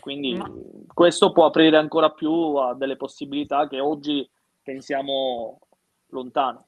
[0.00, 0.50] quindi Ma...
[0.92, 4.28] questo può aprire ancora più a delle possibilità che oggi
[4.62, 5.60] pensiamo
[6.08, 6.66] lontano.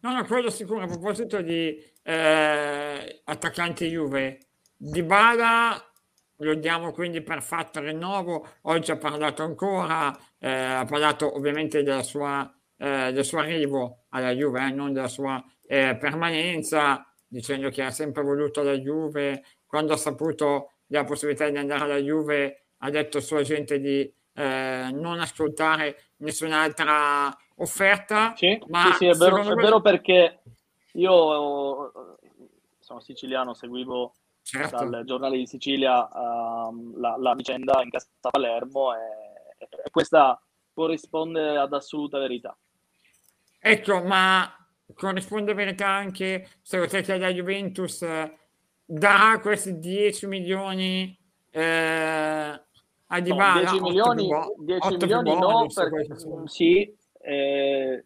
[0.00, 0.82] No, no, quello sicuro.
[0.82, 4.38] A proposito di eh, attaccanti Juve,
[4.76, 5.82] Di Bala
[6.38, 8.46] lo diamo quindi per fatto rinnovo.
[8.62, 14.32] Oggi ha parlato ancora, eh, ha parlato ovviamente della sua, eh, del suo arrivo alla
[14.32, 19.44] Juve, eh, non della sua eh, permanenza, dicendo che ha sempre voluto la Juve.
[19.66, 24.12] Quando ha saputo della possibilità di andare alla Juve, ha detto al suo agente di
[24.34, 28.34] eh, non ascoltare nessun'altra offerta.
[28.36, 30.40] Sì, ma sì, sì è, vero, è vero perché
[30.92, 31.92] io
[32.78, 34.14] sono siciliano, seguivo
[34.46, 34.88] certo.
[34.88, 38.98] dal giornale di Sicilia uh, la, la, vicenda in casa Palermo e,
[39.58, 40.40] e questa
[40.72, 42.56] corrisponde ad assoluta verità.
[43.58, 44.48] Ecco, ma
[44.94, 48.38] corrisponde verità anche se te che la Juventus eh,
[48.84, 51.18] darà questi 10 milioni
[51.50, 52.60] eh,
[53.08, 54.28] a Dybala, no, 10 milioni,
[54.58, 56.06] 10 milioni no, perché,
[56.44, 58.04] sì, eh,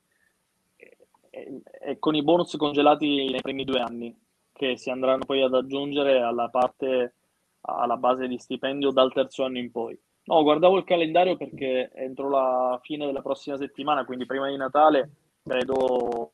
[1.28, 4.16] e con i bonus congelati nei primi due anni,
[4.61, 7.15] che si andranno poi ad aggiungere alla parte,
[7.63, 9.99] alla base di stipendio dal terzo anno in poi.
[10.25, 15.13] No, guardavo il calendario perché entro la fine della prossima settimana, quindi prima di Natale,
[15.43, 16.33] credo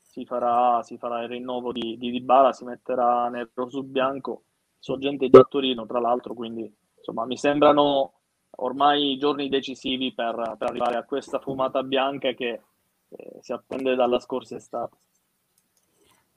[0.00, 4.42] si farà, si farà il rinnovo di, di Dybala, si metterà nero su bianco.
[4.78, 8.12] So gente di Torino, tra l'altro, quindi insomma, mi sembrano
[8.58, 12.60] ormai giorni decisivi per, per arrivare a questa fumata bianca che
[13.08, 14.96] eh, si attende dalla scorsa estate.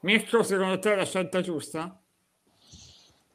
[0.01, 1.99] Mirko, secondo te è la scelta giusta?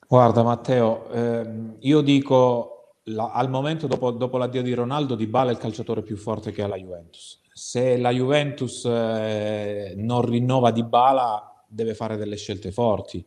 [0.08, 5.50] Guarda Matteo, ehm, io dico la, al momento dopo, dopo, l'addio di Ronaldo Di Bala
[5.50, 7.40] è il calciatore più forte che ha la Juventus.
[7.52, 13.24] Se la Juventus eh, non rinnova Di Bala deve fare delle scelte forti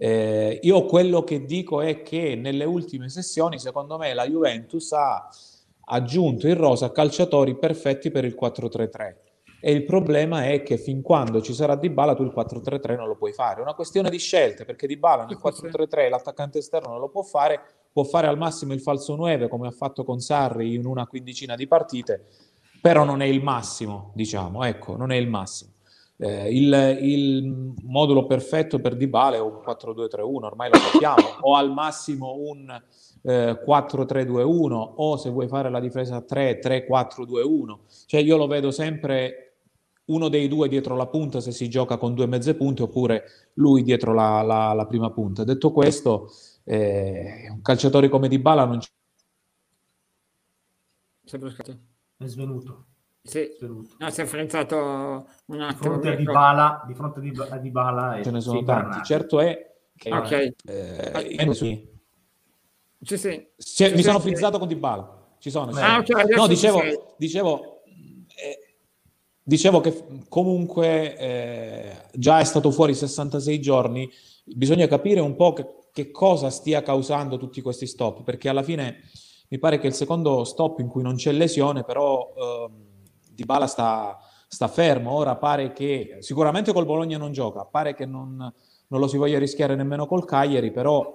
[0.00, 5.28] eh, io quello che dico è che nelle ultime sessioni, secondo me, la Juventus ha
[5.86, 9.16] aggiunto in rosa calciatori perfetti per il 4-3-3.
[9.60, 13.08] E il problema è che fin quando ci sarà Di Bala tu il 4-3-3 non
[13.08, 13.58] lo puoi fare.
[13.58, 17.22] È una questione di scelte, perché Di Bala nel 4-3-3 l'attaccante esterno non lo può
[17.22, 17.60] fare,
[17.92, 21.56] può fare al massimo il falso 9 come ha fatto con Sarri in una quindicina
[21.56, 22.26] di partite,
[22.80, 25.72] però non è il massimo, diciamo, ecco, non è il massimo.
[26.20, 31.72] Eh, il, il, modulo perfetto per Dybala è un 4-2-3-1, ormai lo sappiamo, o al
[31.72, 32.68] massimo un
[33.22, 37.78] eh, 4-3-2-1 o se vuoi fare la difesa 3-3-4-2-1.
[38.06, 39.47] Cioè io lo vedo sempre
[40.08, 43.82] uno dei due dietro la punta se si gioca con due mezze punte oppure lui
[43.82, 45.44] dietro la, la, la prima punta.
[45.44, 46.30] Detto questo,
[46.64, 48.88] eh, un calciatore come Dybala non c'è.
[52.16, 52.84] È svenuto.
[53.22, 54.76] Sì, no, si è frenzato
[55.46, 55.66] un attimo.
[55.68, 59.04] Di fronte a Dybala, di fronte a Dybala ce ne sono tanti.
[59.04, 61.86] Certo è che ok eh, eh, sì.
[63.00, 63.48] Sì, sì.
[63.56, 65.16] Sì, mi sono frizzato con Dybala.
[65.38, 65.70] Ci sono.
[65.72, 67.77] Ah, okay, no, dicevo, dicevo,
[69.48, 74.10] dicevo, che comunque eh, già è stato fuori 66 giorni.
[74.44, 79.00] Bisogna capire un po' che, che cosa stia causando tutti questi stop, perché alla fine
[79.48, 82.72] mi pare che il secondo stop in cui non c'è lesione, però ehm,
[83.32, 88.04] di Bala sta, sta, fermo, ora pare che sicuramente col Bologna non gioca, pare che
[88.04, 91.14] non, non, lo si voglia rischiare nemmeno col Cagliari, però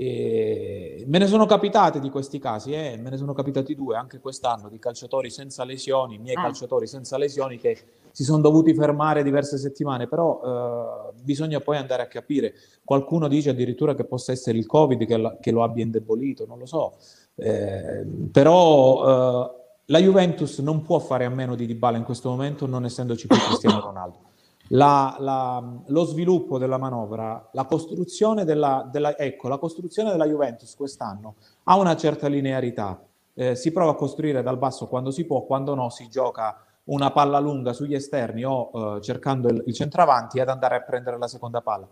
[0.00, 2.96] E me ne sono capitate di questi casi, eh?
[3.02, 6.42] me ne sono capitati due anche quest'anno di calciatori senza lesioni, miei ah.
[6.42, 7.76] calciatori senza lesioni che
[8.12, 12.54] si sono dovuti fermare diverse settimane, però eh, bisogna poi andare a capire.
[12.84, 16.60] Qualcuno dice addirittura che possa essere il Covid che, la, che lo abbia indebolito, non
[16.60, 16.94] lo so.
[17.34, 19.50] Eh, però eh,
[19.86, 23.36] la Juventus non può fare a meno di Dybala in questo momento, non essendoci più
[23.36, 24.27] Cristiano Ronaldo
[24.68, 30.74] la, la, lo sviluppo della manovra, la costruzione della, della, ecco, la costruzione della Juventus
[30.74, 33.02] quest'anno ha una certa linearità.
[33.34, 37.10] Eh, si prova a costruire dal basso quando si può, quando no si gioca una
[37.12, 41.28] palla lunga sugli esterni o eh, cercando il, il centravanti ad andare a prendere la
[41.28, 41.86] seconda palla.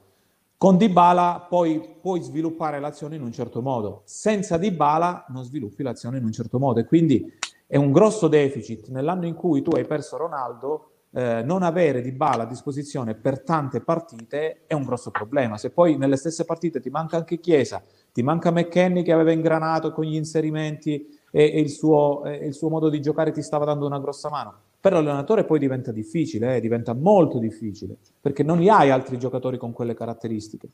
[0.59, 6.17] Con Dybala poi puoi sviluppare l'azione in un certo modo, senza Dybala non sviluppi l'azione
[6.17, 7.31] in un certo modo e quindi
[7.67, 12.13] è un grosso deficit nell'anno in cui tu hai perso Ronaldo eh, non avere di
[12.13, 15.57] bala a disposizione per tante partite è un grosso problema.
[15.57, 19.93] Se poi nelle stesse partite ti manca anche Chiesa, ti manca McKenny che aveva ingranato
[19.93, 23.65] con gli inserimenti e, e, il, suo, e il, suo, modo di giocare ti stava
[23.65, 24.55] dando una grossa mano.
[24.79, 29.57] Per l'allenatore poi diventa difficile, eh, diventa molto difficile, perché non li hai altri giocatori
[29.57, 30.69] con quelle caratteristiche.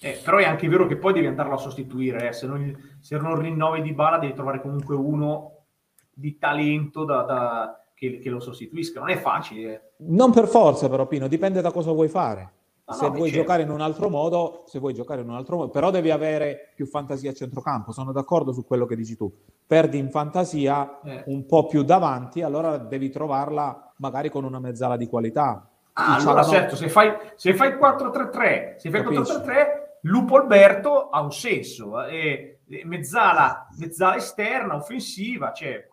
[0.00, 2.32] Eh, però è anche vero che poi devi andarlo a sostituire, eh.
[2.32, 5.64] se, non, se, non, rinnovi di bala devi trovare comunque uno
[6.10, 9.00] di talento da, da che, che, lo sostituisca.
[9.00, 9.94] Non è facile.
[9.98, 12.52] Non per forza, però, Pino, dipende da cosa vuoi fare.
[12.84, 13.42] Ah, se no, vuoi certo.
[13.42, 16.72] giocare in un altro modo, se vuoi giocare in un altro modo, però devi avere
[16.76, 17.90] più fantasia a centrocampo.
[17.90, 19.32] Sono d'accordo su quello che dici tu.
[19.66, 21.24] Perdi in fantasia eh.
[21.26, 25.68] un po' più davanti, allora devi trovarla magari con una mezzala di qualità.
[25.94, 29.66] Ah, allora certo, se fai, se fai 4-3-3, se fai 4-3-3,
[30.02, 32.04] Lupo Alberto ha un senso.
[32.04, 35.88] Eh, mezzala, mezzala esterna, offensiva, cioè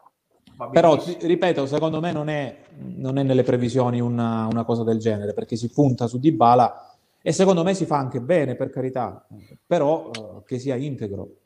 [0.72, 5.34] però, ripeto, secondo me non è, non è nelle previsioni una, una, cosa del genere,
[5.34, 9.26] perché si punta su Dybala e secondo me si fa anche bene, per carità,
[9.66, 11.38] però uh, che sia integro.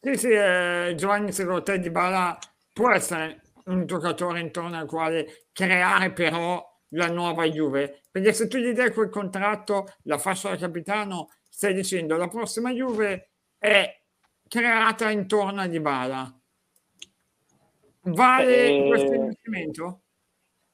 [0.00, 2.38] Sì, sì, eh, Giovanni, secondo te Dybala
[2.72, 8.02] può essere un giocatore intorno al quale creare però la nuova Juve?
[8.10, 12.72] Perché se tu gli dai quel contratto, la fascia da capitano, stai dicendo la prossima
[12.72, 14.00] Juve è
[14.48, 16.37] creata intorno a Dybala
[18.12, 20.00] Vale eh, questo investimento?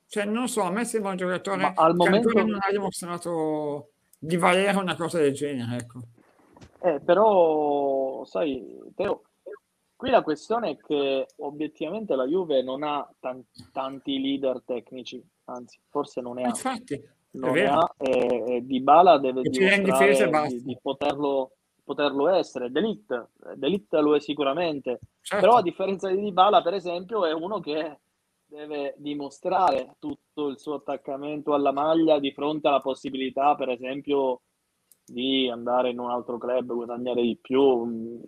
[0.06, 4.76] Cioè, non so, a me sembra un giocatore al momento non ha dimostrato di valere
[4.78, 6.00] una cosa del genere, ecco.
[6.80, 9.22] Eh, però, sai, Teo,
[9.96, 15.80] qui la questione è che obiettivamente la Juve non ha tanti, tanti leader tecnici, anzi,
[15.88, 16.48] forse non ne ha.
[16.48, 21.53] Infatti, non ne ha e, e Di Bala deve dimostrare di, di poterlo
[21.84, 22.70] poterlo essere.
[22.70, 25.44] Delict lo è sicuramente, certo.
[25.44, 28.00] però a differenza di Dybala, per esempio, è uno che
[28.46, 34.42] deve dimostrare tutto il suo attaccamento alla maglia di fronte alla possibilità, per esempio,
[35.04, 38.20] di andare in un altro club, guadagnare di più,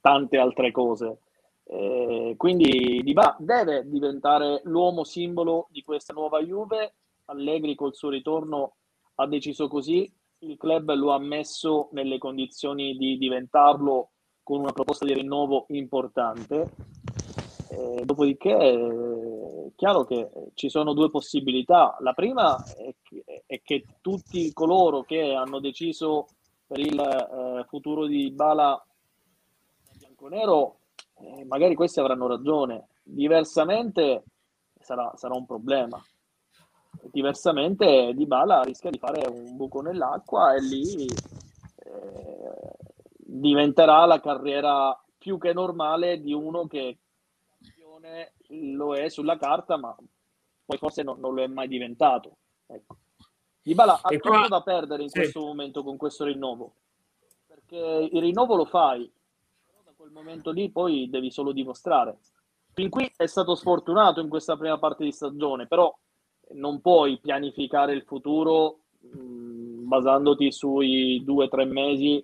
[0.00, 1.20] tante altre cose.
[1.64, 6.94] Eh, quindi Dybala deve diventare l'uomo simbolo di questa nuova Juve.
[7.26, 8.74] Allegri col suo ritorno
[9.16, 10.12] ha deciso così
[10.42, 14.10] il club lo ha messo nelle condizioni di diventarlo
[14.42, 16.70] con una proposta di rinnovo importante.
[17.70, 21.96] Eh, dopodiché è chiaro che ci sono due possibilità.
[22.00, 26.26] La prima è che, è che tutti coloro che hanno deciso
[26.66, 28.84] per il eh, futuro di Bala
[29.96, 30.78] bianconero,
[31.18, 32.88] eh, magari questi avranno ragione.
[33.02, 34.24] Diversamente
[34.80, 36.02] sarà, sarà un problema.
[37.10, 42.72] Diversamente Di Bala rischia di fare un buco nell'acqua e lì eh,
[43.16, 46.98] diventerà la carriera più che normale di uno che
[48.48, 49.94] lo è sulla carta, ma
[50.64, 52.36] poi forse non, non lo è mai diventato.
[52.66, 52.96] Ecco.
[53.62, 54.48] Bala ha tutto qua...
[54.48, 55.20] da perdere in sì.
[55.20, 56.74] questo momento con questo rinnovo,
[57.46, 59.10] perché il rinnovo lo fai,
[59.64, 62.18] però da quel momento lì poi devi solo dimostrare.
[62.74, 65.94] Fin qui è stato sfortunato in questa prima parte di stagione, però
[66.54, 72.16] non puoi pianificare il futuro mh, mm, basandoti sui due o tre mesi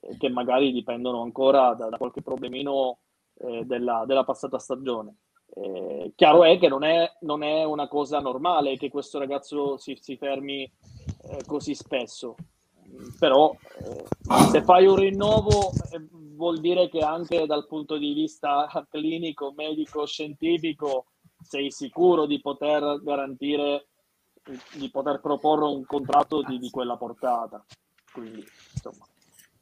[0.00, 2.98] eh, che magari dipendono ancora da, da qualche problemino
[3.38, 5.16] eh, della, della, passata stagione.
[5.52, 9.96] Eh, chiaro è che non è, non è, una cosa normale che questo ragazzo si,
[10.00, 12.36] si fermi eh, così spesso,
[13.18, 14.04] però eh,
[14.50, 16.06] se fai un rinnovo eh,
[16.40, 21.06] vuol dire che anche dal punto di vista clinico, medico, scientifico
[21.42, 23.88] sei sicuro di poter garantire,
[24.74, 27.64] di poter proporre un contratto di, di quella portata.
[28.12, 29.06] Quindi, insomma.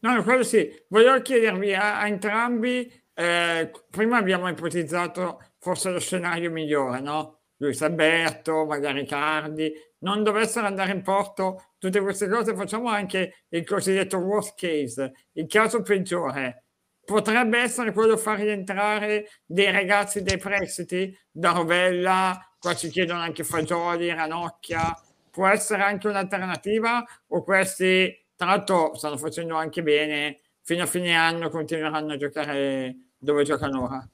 [0.00, 0.70] No, quello sì.
[0.88, 7.38] Voglio chiedervi a, a entrambi, eh, prima abbiamo ipotizzato forse lo scenario migliore, no?
[7.56, 13.66] Luis Alberto, magari Cardi, non dovessero andare in porto tutte queste cose, facciamo anche il
[13.66, 16.67] cosiddetto worst case, il caso peggiore.
[17.08, 23.44] Potrebbe essere quello far rientrare dei ragazzi dei prestiti da Rovella, qua ci chiedono anche
[23.44, 24.94] Fagioli, Ranocchia,
[25.30, 31.14] può essere anche un'alternativa o questi tra l'altro stanno facendo anche bene, fino a fine
[31.14, 34.06] anno continueranno a giocare dove giocano ora.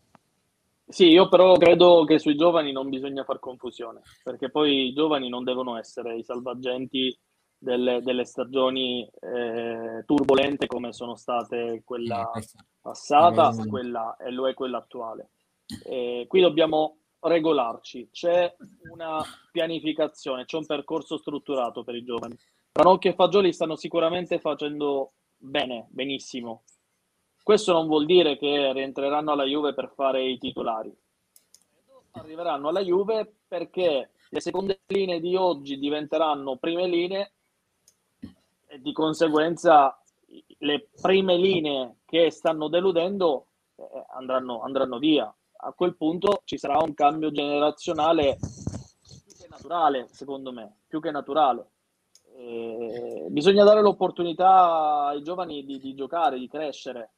[0.86, 5.28] Sì, io però credo che sui giovani non bisogna far confusione, perché poi i giovani
[5.28, 7.18] non devono essere i salvagenti
[7.64, 12.44] delle, delle stagioni eh, turbolente come sono state quella eh,
[12.80, 15.30] passata quella, e lo è quella attuale.
[15.84, 18.54] E qui dobbiamo regolarci, c'è
[18.92, 22.36] una pianificazione, c'è un percorso strutturato per i giovani.
[22.72, 26.64] Ranocchio e Fagioli stanno sicuramente facendo bene, benissimo.
[27.42, 30.94] Questo non vuol dire che rientreranno alla Juve per fare i titolari.
[32.12, 37.33] Arriveranno alla Juve perché le seconde linee di oggi diventeranno prime linee
[38.80, 39.98] di conseguenza
[40.58, 43.46] le prime linee che stanno deludendo
[43.76, 45.32] eh, andranno, andranno via.
[45.56, 51.10] A quel punto ci sarà un cambio generazionale più che naturale, secondo me, più che
[51.10, 51.70] naturale.
[52.36, 57.12] Eh, bisogna dare l'opportunità ai giovani di, di giocare, di crescere.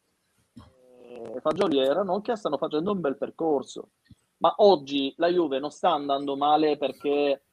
[0.54, 3.90] Eh, Fagioli e Ranocchia stanno facendo un bel percorso,
[4.38, 7.45] ma oggi la Juve non sta andando male perché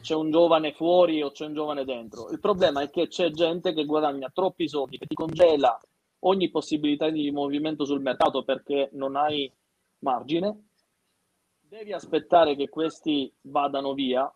[0.00, 2.30] c'è un giovane fuori o c'è un giovane dentro.
[2.30, 5.78] Il problema è che c'è gente che guadagna troppi soldi, che ti congela
[6.20, 9.50] ogni possibilità di movimento sul mercato perché non hai
[10.00, 10.68] margine.
[11.60, 14.30] Devi aspettare che questi vadano via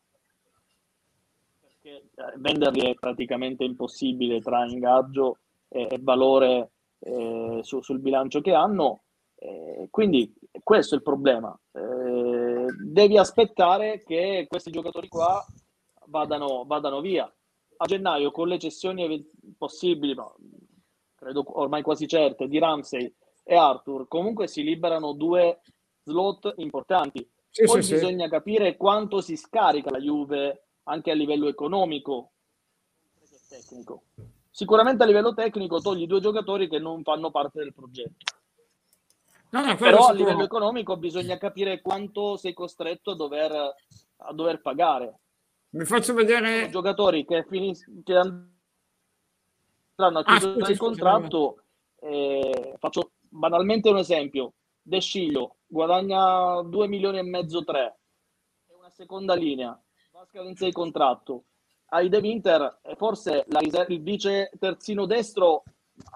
[1.60, 5.38] perché eh, venderli è praticamente impossibile tra ingaggio
[5.68, 9.02] e, valore eh, su, sul bilancio che hanno.
[9.36, 10.32] Eh, quindi
[10.62, 11.56] questo è il problema.
[11.72, 15.44] Eh, devi aspettare che questi giocatori qua
[16.06, 17.24] vadano, vadano via.
[17.76, 20.32] A gennaio con le cessioni possibili, ma
[21.14, 23.12] credo ormai quasi certe, di Ramsey
[23.42, 25.60] e Arthur, comunque si liberano due
[26.02, 27.28] slot importanti.
[27.50, 28.30] Sì, Poi sì, bisogna sì.
[28.30, 32.32] capire quanto si scarica la Juve anche a livello economico
[33.20, 34.04] e tecnico.
[34.50, 38.32] Sicuramente a livello tecnico togli due giocatori che non fanno parte del progetto.
[39.54, 44.60] No, no, Però a livello economico bisogna capire quanto sei costretto a dover, a dover
[44.60, 45.20] pagare.
[45.70, 46.68] Mi faccio vedere...
[46.70, 48.48] Giocatori che, finis- che andranno
[49.96, 51.62] a chiudere ah, il contratto.
[52.00, 54.54] Eh, faccio banalmente un esempio.
[54.82, 57.98] De Sciglio guadagna 2 milioni e mezzo, 3.
[58.66, 59.80] È una seconda linea
[60.26, 61.44] scadenza di contratto.
[61.90, 65.62] Ai De Winter, forse la, il vice terzino destro,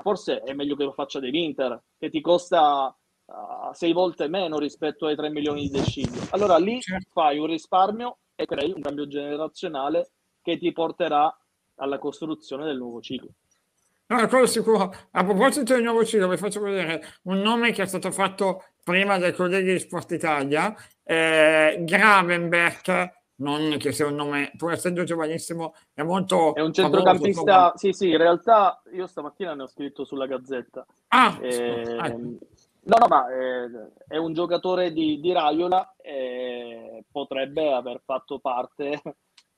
[0.03, 2.98] forse è meglio che lo faccia De Winter, che ti costa
[3.29, 6.21] uh, sei volte meno rispetto ai 3 milioni di Desciglio.
[6.31, 7.09] Allora lì certo.
[7.13, 10.11] fai un risparmio e crei un cambio generazionale
[10.43, 11.35] che ti porterà
[11.77, 13.31] alla costruzione del nuovo ciclo.
[14.07, 14.95] No, quello sicuro.
[15.11, 19.19] A proposito del nuovo ciclo, vi faccio vedere un nome che è stato fatto prima
[19.19, 20.75] dai colleghi di Sport Italia,
[21.05, 26.55] eh, Gravenberg, non che sia un nome, pur essendo giovanissimo, è molto...
[26.55, 30.87] È un centrocampista, famoso, sì sì, in realtà io stamattina ne ho scritto sulla Gazzetta.
[31.09, 32.17] Ah, eh, ah.
[32.89, 33.69] No, no, ma eh,
[34.07, 39.03] è un giocatore di, di Raiola e potrebbe aver fatto parte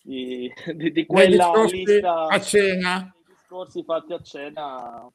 [0.03, 2.27] di, di, di quella lista...
[2.27, 3.15] A cena.
[3.17, 5.09] I discorsi fatti a cena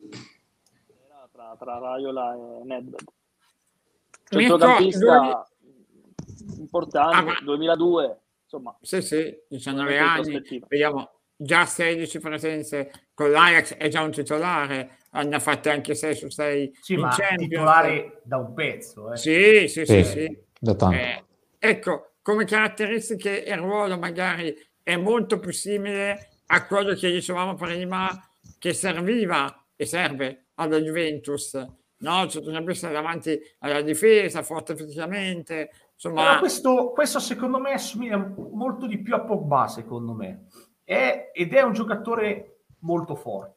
[1.30, 3.04] tra, tra Raiola e Nedved.
[4.30, 5.46] Centrocampista
[6.58, 8.78] importante, ah, 2002 insomma.
[8.80, 15.40] Sì, sì, 19 anni, vediamo già 16 presenze con l'Ajax, è già un titolare, hanno
[15.40, 19.14] fatto anche 6 su 6 sì, ma titolare da un pezzo.
[19.14, 19.18] Eh.
[19.18, 20.04] Sì, sì, sì, sì.
[20.04, 20.44] sì.
[20.94, 21.24] Eh,
[21.58, 28.10] ecco, come caratteristiche e ruolo magari è molto più simile a quello che dicevamo prima
[28.60, 31.54] che serviva e serve alla Juventus,
[31.98, 32.28] no?
[32.28, 36.40] Cioè, bisogna essere davanti alla difesa, forte fisicamente, Insomma...
[36.40, 40.48] Questo, questo, secondo me assomiglia molto di più a Pogba, secondo me.
[40.84, 43.55] È, ed è un giocatore molto forte,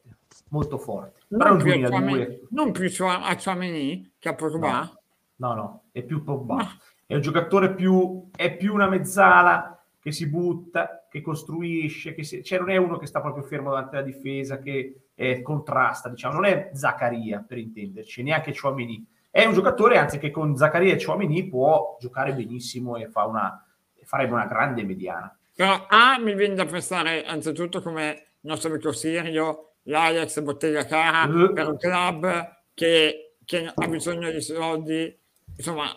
[0.49, 1.21] molto forte.
[1.29, 4.91] Non, più, a Chouameni, non più a Chouameni che a Pogba?
[5.35, 6.55] No, no, no è più Pogba.
[6.55, 6.67] No.
[7.05, 12.43] È un giocatore più, è più una mezzala che si butta, che costruisce, che si,
[12.43, 16.35] cioè non è uno che sta proprio fermo davanti alla difesa, che eh, contrasta, diciamo,
[16.35, 21.03] non è Zaccaria per intenderci, neanche Chouameni è un giocatore, anzi, che con Zaccaria e
[21.03, 23.63] Chouamini può giocare benissimo e fa una,
[24.03, 25.37] farebbe una grande mediana.
[25.55, 28.09] Però A mi viene da pensare anzitutto come
[28.41, 31.53] il nostro amico Sirio, l'Ajax Bottega Cara, uh.
[31.53, 35.17] per un club che, che, ha bisogno di soldi,
[35.55, 35.89] insomma,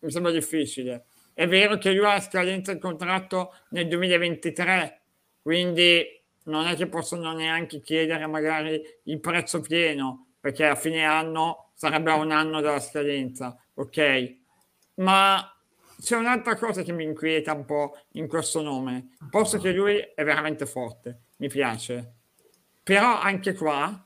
[0.00, 1.06] mi sembra difficile.
[1.34, 5.00] È vero che lui ha scadenza il contratto nel 2023,
[5.42, 6.04] quindi
[6.44, 12.10] non è che possono neanche chiedere magari il prezzo pieno, perché a fine anno sarebbe
[12.10, 14.36] a un anno dalla scadenza, ok?
[14.96, 15.52] Ma
[16.00, 19.14] c'è un'altra cosa che mi inquieta un po' in questo nome.
[19.30, 22.21] Posso che lui è veramente forte, mi piace.
[22.82, 24.04] Però anche qua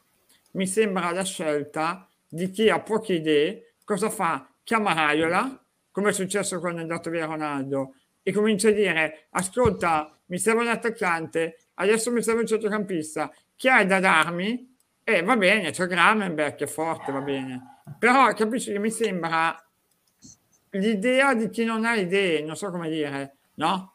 [0.52, 4.46] mi sembra la scelta di chi ha poche idee, cosa fa?
[4.62, 10.14] Chiama Raiola, come è successo quando è andato via Ronaldo, e comincia a dire, ascolta,
[10.26, 14.74] mi serve un attaccante, adesso mi serve un centrocampista, chi hai da darmi?
[15.02, 17.82] E eh, va bene, c'è Gramenberg che è forte, va bene.
[17.98, 19.56] Però capisci che mi sembra
[20.70, 23.94] l'idea di chi non ha idee, non so come dire, no?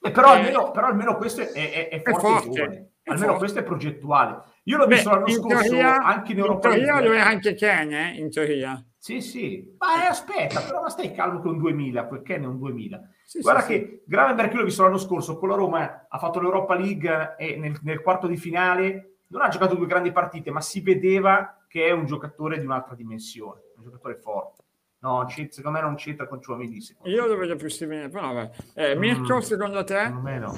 [0.00, 3.38] Eh, però, eh, almeno, però, almeno, questo è, è, è forte, è forte almeno forte.
[3.38, 4.42] questo è progettuale.
[4.64, 6.68] Io l'ho Beh, visto l'anno scorso teoria, anche in Europa.
[6.68, 8.16] In teoria lo era anche Ken, eh?
[8.16, 8.82] in teoria.
[8.96, 12.48] Sì, sì, ma eh, aspetta, però ma stai calmo con un 2000, perché ne è
[12.48, 13.02] un 2000.
[13.26, 14.02] Sì, Guarda sì, che sì.
[14.06, 17.78] Gravenberg io l'ho visto l'anno scorso, con la Roma ha fatto l'Europa League e nel,
[17.82, 21.90] nel, quarto di finale non ha giocato due grandi partite, ma si vedeva che è
[21.90, 24.62] un giocatore di un'altra dimensione, un giocatore forte.
[25.00, 26.78] No, secondo me non c'entra con Ciuamini.
[27.02, 28.50] Io lo vedo più simile, però vabbè.
[28.74, 29.98] Eh, Mirko, mm, secondo te?
[29.98, 30.56] Secondo me no.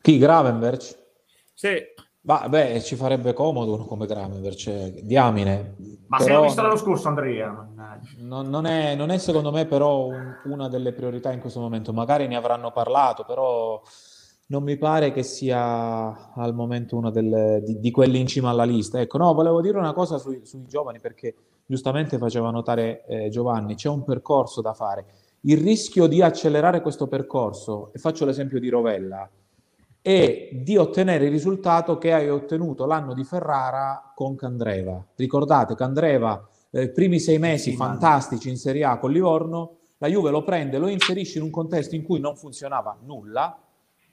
[0.00, 0.99] Chi, Gravenberg?
[1.60, 1.76] Sì.
[2.22, 5.76] Ma beh, ci farebbe comodo uno come Gravenberg, cioè, diamine.
[6.06, 7.68] Ma però, se l'ho visto l'anno scorso, Andrea.
[8.20, 11.92] Non, non, è, non, è, secondo me però un, una delle priorità in questo momento.
[11.92, 13.78] Magari ne avranno parlato, però
[14.46, 18.64] non mi pare che sia al momento uno delle, di, di, quelli in cima alla
[18.64, 18.98] lista.
[18.98, 21.34] Ecco, no, volevo dire una cosa sui, sui giovani perché
[21.66, 25.04] giustamente faceva notare eh, Giovanni, c'è un percorso da fare.
[25.42, 29.28] Il rischio di accelerare questo percorso, e faccio l'esempio di Rovella,
[30.02, 35.04] è di ottenere il risultato che hai ottenuto l'anno di Ferrara con Candreva.
[35.14, 40.42] Ricordate, Candreva, eh, primi sei mesi fantastici in Serie A con Livorno, la Juve lo
[40.42, 43.58] prende, lo inserisce in un contesto in cui non funzionava nulla,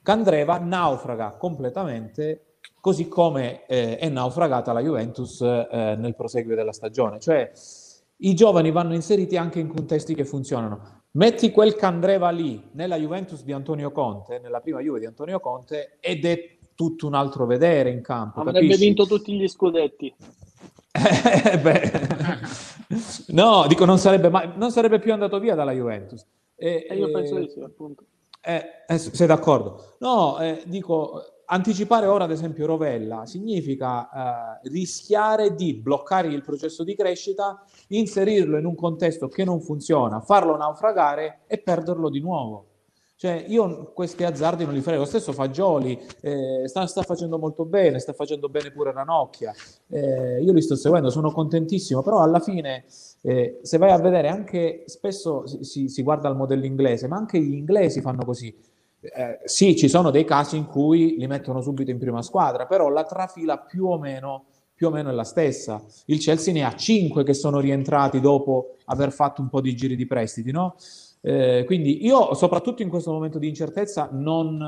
[0.02, 2.42] Candreva naufraga completamente
[2.80, 7.18] così come eh, è naufragata la Juventus eh, nel proseguio della stagione.
[7.18, 7.50] Cioè
[8.18, 10.97] i giovani vanno inseriti anche in contesti che funzionano.
[11.12, 15.96] Metti quel Candreva lì nella Juventus di Antonio Conte, nella prima Juve di Antonio Conte,
[16.00, 18.40] ed è tutto un altro vedere in campo.
[18.40, 18.84] Avrebbe capisci?
[18.84, 20.14] vinto tutti gli scudetti.
[21.62, 21.90] Beh,
[23.28, 26.24] no, dico, non sarebbe, mai, non sarebbe più andato via dalla Juventus.
[26.54, 28.04] E, e io penso di sì, appunto.
[28.40, 29.96] Eh, eh, sei d'accordo?
[29.98, 34.08] No, eh, dico, anticipare ora, ad esempio, Rovella significa
[34.62, 40.20] eh, rischiare di bloccare il processo di crescita, inserirlo in un contesto che non funziona,
[40.20, 42.66] farlo naufragare e perderlo di nuovo.
[43.16, 45.00] Cioè, io questi azzardi non li farei.
[45.00, 49.52] Lo stesso Fagioli eh, sta, sta, facendo molto bene, sta facendo bene pure Ranocchia.
[49.88, 52.84] Eh, io li sto seguendo, sono contentissimo, però alla fine,
[53.22, 57.40] eh, se vai a vedere, anche spesso si, si guarda il modello inglese, ma anche
[57.40, 58.54] gli inglesi fanno così
[59.00, 62.88] eh, sì, ci sono dei casi in cui li mettono subito in prima squadra, però
[62.88, 65.82] la trafila più o meno, più o meno è la stessa.
[66.06, 69.96] Il Chelsea ne ha 5 che sono rientrati dopo aver fatto un po' di giri
[69.96, 70.74] di prestiti, no?
[71.20, 74.60] Eh, quindi io, soprattutto in questo momento di incertezza, non,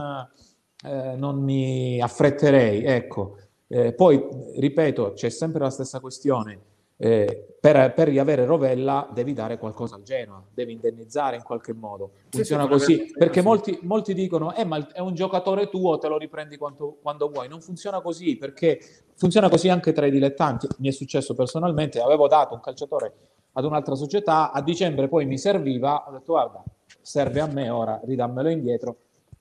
[0.84, 2.84] eh, non mi affretterei.
[2.84, 3.36] Ecco.
[3.66, 4.20] Eh, poi,
[4.56, 6.69] ripeto, c'è sempre la stessa questione
[7.02, 12.10] eh, per, per, riavere Rovella devi dare qualcosa al Genoa, devi indennizzare in qualche modo.
[12.28, 16.08] Funziona sì, sì, così, perché molti, molti, dicono, eh, ma è un giocatore tuo, te
[16.08, 17.48] lo riprendi quando, quando, vuoi.
[17.48, 18.80] Non funziona così, perché
[19.14, 20.68] funziona così anche tra i dilettanti.
[20.78, 23.12] Mi è successo personalmente, avevo dato un calciatore
[23.52, 26.62] ad un'altra società, a dicembre poi mi serviva, ho detto guarda,
[27.00, 28.96] serve a me, ora ridammelo indietro.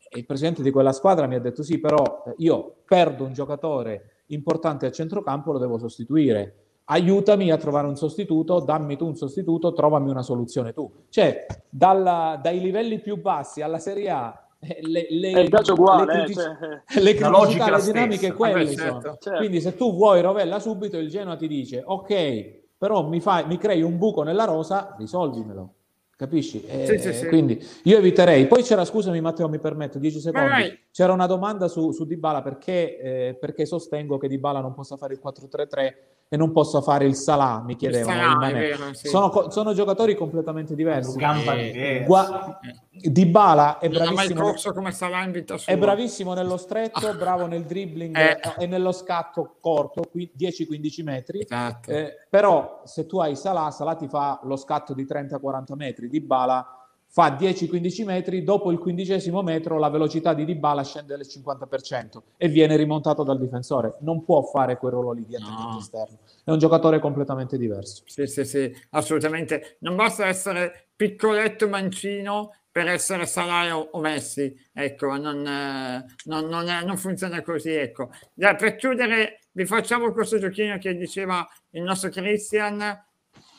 [0.09, 4.23] E il presidente di quella squadra mi ha detto sì, però io perdo un giocatore
[4.27, 9.73] importante a centrocampo, lo devo sostituire aiutami a trovare un sostituto, dammi tu un sostituto,
[9.73, 10.91] trovami una soluzione tu.
[11.09, 16.05] Cioè, dalla, dai livelli più bassi alla Serie A, eh, le, le, è il uguale,
[16.05, 16.57] le, critici- cioè.
[17.01, 19.01] le criticità, le dinamiche quelle Vabbè, certo.
[19.01, 19.17] sono.
[19.19, 19.37] Certo.
[19.37, 23.57] Quindi se tu vuoi Rovella subito, il Genoa ti dice, ok, però mi, fai, mi
[23.57, 25.73] crei un buco nella rosa, risolvimelo.
[26.15, 26.65] Capisci?
[26.65, 27.27] Eh, sì, sì, sì.
[27.27, 28.45] Quindi io eviterei.
[28.47, 30.49] Poi c'era, scusami Matteo, mi permetto, 10 secondi.
[30.49, 30.79] Vai, vai.
[30.91, 35.13] C'era una domanda su, su Dybala perché, eh, perché sostengo che Dybala non possa fare
[35.13, 35.93] il 4-3-3
[36.31, 38.19] e non possa fare il Salah, mi chiedevano.
[38.19, 39.07] Salah, vero, sì.
[39.07, 41.17] sono, sono, giocatori completamente diversi.
[41.19, 42.59] Eh, Gua-
[42.91, 45.73] Dybala è bravissimo, come Salah in vita sua.
[45.73, 48.39] è bravissimo nello stretto, bravo nel dribbling eh.
[48.59, 51.39] e nello scatto corto, 10-15 metri.
[51.41, 51.89] Esatto.
[51.89, 56.78] Eh, però se tu hai Salah, Salah ti fa lo scatto di 30-40 metri, Dybala
[57.11, 62.47] fa 10-15 metri, dopo il quindicesimo metro la velocità di Dybala scende del 50% e
[62.47, 63.95] viene rimontato dal difensore.
[64.01, 65.79] Non può fare quel ruolo lì di attaccante no.
[65.79, 66.17] esterno.
[66.43, 68.03] È un giocatore completamente diverso.
[68.05, 69.77] Sì, sì, sì, assolutamente.
[69.79, 74.55] Non basta essere piccoletto mancino per essere Salah o Messi.
[74.71, 77.71] Ecco, non, eh, non, non, non funziona così.
[77.71, 78.11] Ecco.
[78.35, 82.81] Dai, per chiudere, vi facciamo questo giochino che diceva il nostro Christian.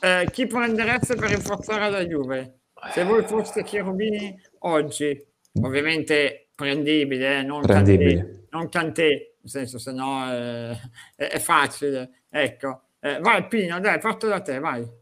[0.03, 2.59] Eh, chi prendereste per rinforzare la Juve?
[2.89, 5.22] Se voi foste Cherubini oggi,
[5.62, 8.16] ovviamente prendibile, eh, non, prendibile.
[8.16, 10.70] Cantè, non Cantè, nel senso, se no eh,
[11.14, 12.22] è, è, facile.
[12.28, 14.99] Ecco, eh, vai Pino, dai, parto da te, vai.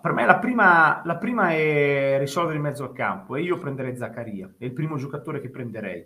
[0.00, 3.96] Per me la prima, la prima è risolvere in mezzo al campo e io prenderei
[3.96, 6.04] Zaccaria, è il primo giocatore che prenderei.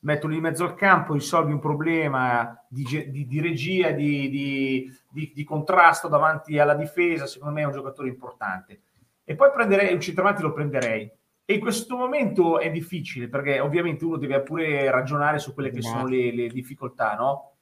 [0.00, 5.44] Metto lì in mezzo al campo, risolvi un problema di, di, di regia, di, di,
[5.44, 8.80] contrasto davanti alla difesa, secondo me è un giocatore importante
[9.28, 11.10] e poi prenderei un centravanti lo prenderei.
[11.44, 15.82] E in questo momento è difficile perché ovviamente uno deve pure ragionare su quelle che
[15.82, 16.14] sono esatto.
[16.14, 17.56] le, le difficoltà, no?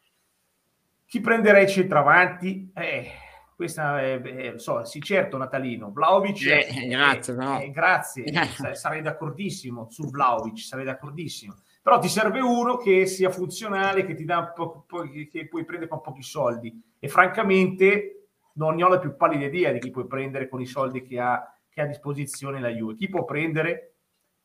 [1.07, 2.71] Chi prenderei centravanti?
[2.75, 3.11] Eh,
[3.57, 5.91] questa è, è so, sì, certo, Natalino.
[5.91, 7.61] Vlaovic, eh, grazie, no.
[7.61, 8.25] eh, grazie.
[8.75, 11.55] sarei d'accordissimo su Vlaovic, sarei d'accordissimo.
[11.81, 15.91] Però ti serve uno che sia funzionale, che ti dà po- po- che puoi prendere
[15.91, 16.79] con pochi soldi.
[16.99, 20.67] E francamente non ne ho la più pallida idea di chi puoi prendere con i
[20.67, 22.95] soldi che ha che ha a disposizione la Juve.
[22.95, 23.97] Chi può prendere?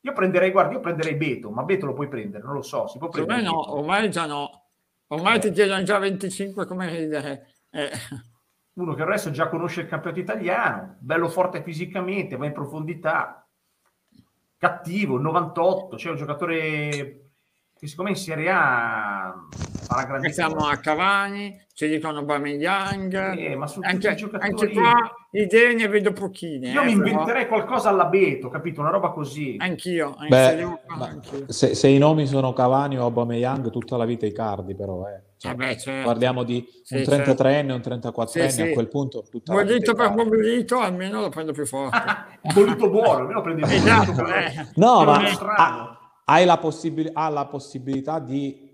[0.02, 2.98] Io prenderei, guarda, io prenderei Beto, ma Beto lo puoi prendere, non lo so, si
[2.98, 3.40] può prendere.
[3.40, 4.64] Ormai no, ormai già no.
[5.08, 5.40] Ormai eh.
[5.40, 7.48] ti chiedono già 25 come ridere.
[7.70, 7.90] Eh.
[8.74, 13.48] Uno che adesso già conosce il campionato italiano, bello forte fisicamente, va in profondità,
[14.58, 16.58] cattivo, 98, cioè un giocatore
[17.78, 19.48] che siccome in Serie A
[19.90, 20.48] farà grandissimo.
[20.48, 24.94] Siamo a Cavani, ci dicono Bameyang, eh, ma su anche, anche qua
[25.32, 26.70] idee ne vedo pochine.
[26.70, 27.56] Io eh, mi inventerei però...
[27.64, 28.82] qualcosa alla Beto, capito?
[28.82, 29.56] Una roba così.
[29.58, 30.16] Anch'io.
[30.28, 30.64] Beh,
[31.00, 31.46] anch'io.
[31.48, 35.28] Se, se, i nomi sono Cavani o Aubameyang, tutta la vita i cardi però, eh.
[35.38, 36.06] Cioè, Vabbè, certo.
[36.06, 38.10] Parliamo di sì, un 33enne, certo.
[38.10, 38.62] un 34enne, sì, sì.
[38.62, 41.98] a quel punto tutta Bollito per Bollito, almeno lo prendo più forte.
[42.54, 44.68] Bollito buono, almeno prendi esatto, eh.
[44.76, 48.69] No, ma hai la, possibil- ha la possibilità di,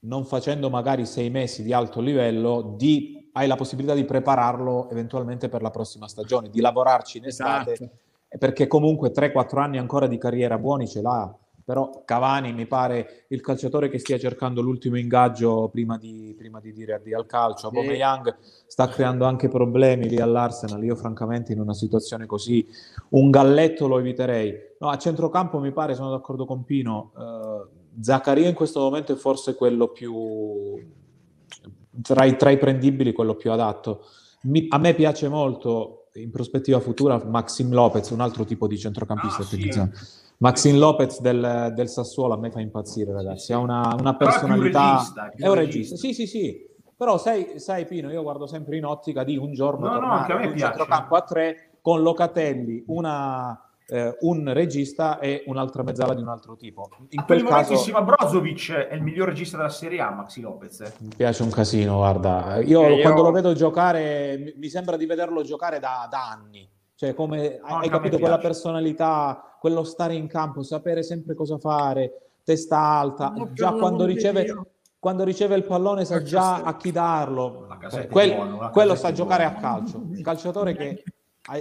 [0.00, 5.48] non facendo magari sei mesi di alto livello, di, hai la possibilità di prepararlo eventualmente
[5.48, 7.90] per la prossima stagione, di lavorarci in estate, esatto.
[8.38, 11.34] perché comunque 3-4 anni ancora di carriera buoni ce l'ha
[11.70, 16.72] però Cavani mi pare il calciatore che stia cercando l'ultimo ingaggio prima di, prima di
[16.72, 17.68] dire addio al calcio.
[17.68, 18.36] Abome Young
[18.66, 20.82] sta creando anche problemi lì all'Arsenal.
[20.82, 22.66] Io francamente in una situazione così
[23.10, 24.52] un galletto lo eviterei.
[24.80, 29.16] No, a centrocampo mi pare, sono d'accordo con Pino, uh, Zaccaria in questo momento è
[29.16, 30.78] forse quello più
[32.02, 34.04] tra i, tra i prendibili, quello più adatto.
[34.42, 39.42] Mi, a me piace molto in prospettiva futura Maxim Lopez, un altro tipo di centrocampista
[39.42, 39.96] ah, utilizzato.
[39.96, 43.52] Sì Maxine Lopez del, del, Sassuolo a me fa impazzire, ragazzi.
[43.52, 44.80] Ha una, una personalità.
[44.80, 45.96] È un regista, è un regista.
[45.96, 46.68] Sì, sì, sì.
[46.96, 50.50] Però sai, sai, Pino, io guardo sempre in ottica di un giorno no, tornare no,
[50.50, 56.28] un centrocampo a tre con Locatelli, una, eh, un regista e un'altra mezzala di un
[56.28, 56.88] altro tipo.
[57.10, 60.40] In a quel caso insieme a Brozovic è il miglior regista della Serie A, Maxi
[60.40, 60.80] Lopez.
[60.80, 60.92] Eh.
[60.98, 62.60] Mi piace un casino, guarda.
[62.60, 66.68] Io, io, quando lo vedo giocare, mi sembra di vederlo giocare da, da anni.
[66.94, 72.34] Cioè, come no, hai capito quella personalità, quello stare in campo, sapere sempre cosa fare,
[72.44, 74.54] testa alta, no, già quando riceve,
[74.98, 77.66] quando riceve, il pallone sa già a chi darlo.
[77.90, 79.96] Eh, quel, buono, quello sa giocare a calcio.
[79.96, 81.02] Un calciatore che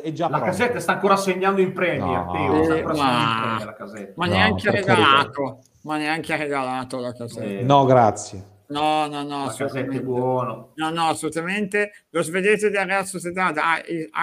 [0.02, 3.76] è già La casetta sta ancora segnando in premi, no, eh, ma,
[4.16, 7.44] ma neanche regalato, ma neanche regalato la casetta.
[7.44, 7.64] Eh.
[7.64, 8.58] No, grazie.
[8.68, 10.74] No, no, no, assolutamente buono.
[10.76, 12.06] No, no, assolutamente.
[12.10, 13.58] Lo svedese del Real Sociedad,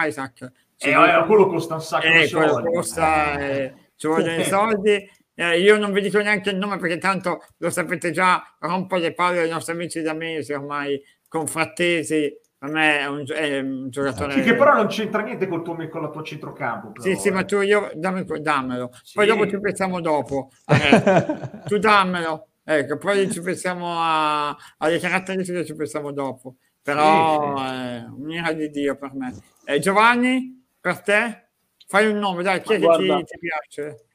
[0.07, 2.71] Isaac, eh, eh, quello costa un sacco eh, di soldi.
[2.71, 5.09] Costa, eh, ci vogliono i soldi.
[5.33, 9.13] Eh, io non vi dico neanche il nome perché tanto lo sapete già, rompo le
[9.13, 12.31] palle ai nostri amici da mesi ormai con frattesi.
[12.59, 14.33] Per me è un, è un giocatore.
[14.33, 16.91] Sì, che però non c'entra niente col tuo, con la tua centrocampo.
[16.91, 18.89] Però, sì, sì, ma tu io dammi, dammelo.
[19.03, 19.13] Sì.
[19.13, 20.49] Poi dopo ci pensiamo dopo.
[20.67, 22.47] Eh, tu dammelo.
[22.63, 26.55] Ecco, poi ci pensiamo a, alle caratteristiche, ci pensiamo dopo.
[26.81, 27.65] Però sì, sì.
[27.65, 29.35] è un'ira di Dio per me.
[29.65, 30.65] Eh, Giovanni?
[30.79, 31.49] Per te?
[31.87, 34.05] Fai un nome, dai, chi è guarda, che ti, ti piace?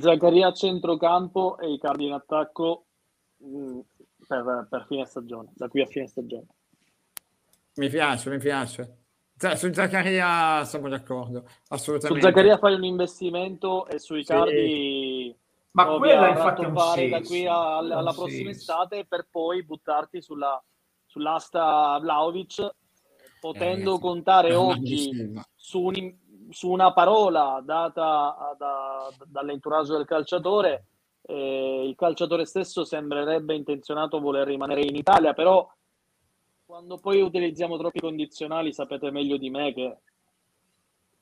[0.00, 2.86] Zaccaria a centrocampo e i cardi in attacco
[3.38, 3.78] mh, mm,
[4.26, 6.46] per, per, fine stagione, da qui a fine stagione.
[7.78, 8.96] Mi piace, mi piace.
[9.54, 12.20] Su Zaccaria siamo d'accordo, assolutamente.
[12.20, 14.32] Su Zaccaria fai un investimento e sui sì.
[14.32, 15.36] cardi...
[15.70, 18.72] Ma quella infatti è un fare da qui a, alla prossima senso.
[18.72, 20.60] estate per poi buttarti sulla,
[21.06, 22.68] sull'asta Vlaovic
[23.38, 26.14] potendo eh, contare oggi su un,
[26.50, 30.86] su una parola data da, dall'entourage del calciatore,
[31.22, 35.68] eh, il calciatore stesso sembrerebbe intenzionato a voler rimanere in Italia, però
[36.68, 39.96] quando poi utilizziamo troppi condizionali sapete meglio di me che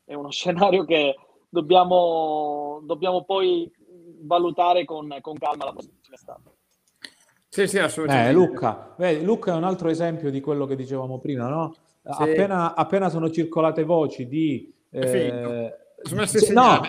[0.04, 1.14] è uno scenario che
[1.48, 3.70] dobbiamo, dobbiamo poi
[4.22, 6.50] valutare con, con calma la posizione stata.
[7.48, 8.30] Sì, sì, assolutamente.
[8.30, 11.76] Eh, Luca, vedi, Luca è un altro esempio di quello che dicevamo prima, no?
[12.02, 12.22] Sì.
[12.22, 14.74] Appena, appena, sono circolate voci di...
[14.90, 16.80] Eh, sì, no,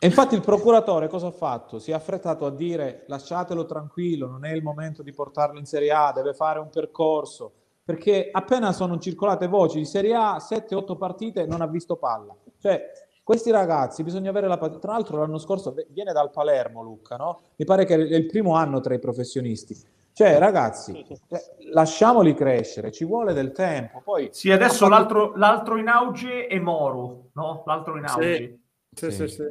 [0.00, 1.78] e infatti il procuratore cosa ha fatto?
[1.78, 5.92] Si è affrettato a dire lasciatelo tranquillo, non è il momento di portarlo in Serie
[5.92, 7.52] A, deve fare un percorso,
[7.90, 12.36] perché appena sono circolate voci di Serie A, 7-8 partite non ha visto palla.
[12.60, 12.88] Cioè,
[13.24, 17.40] questi ragazzi bisogna avere la tra l'altro l'anno scorso viene dal Palermo Luca, no?
[17.56, 19.76] Mi pare che è il primo anno tra i professionisti.
[20.12, 21.40] Cioè, ragazzi, cioè,
[21.72, 24.02] lasciamoli crescere, ci vuole del tempo.
[24.04, 24.88] Poi, sì, adesso fatto...
[24.88, 27.64] l'altro, l'altro, in auge è Moro, no?
[27.66, 28.60] L'altro in auge.
[28.92, 29.28] Sì, sì, sì.
[29.28, 29.44] sì.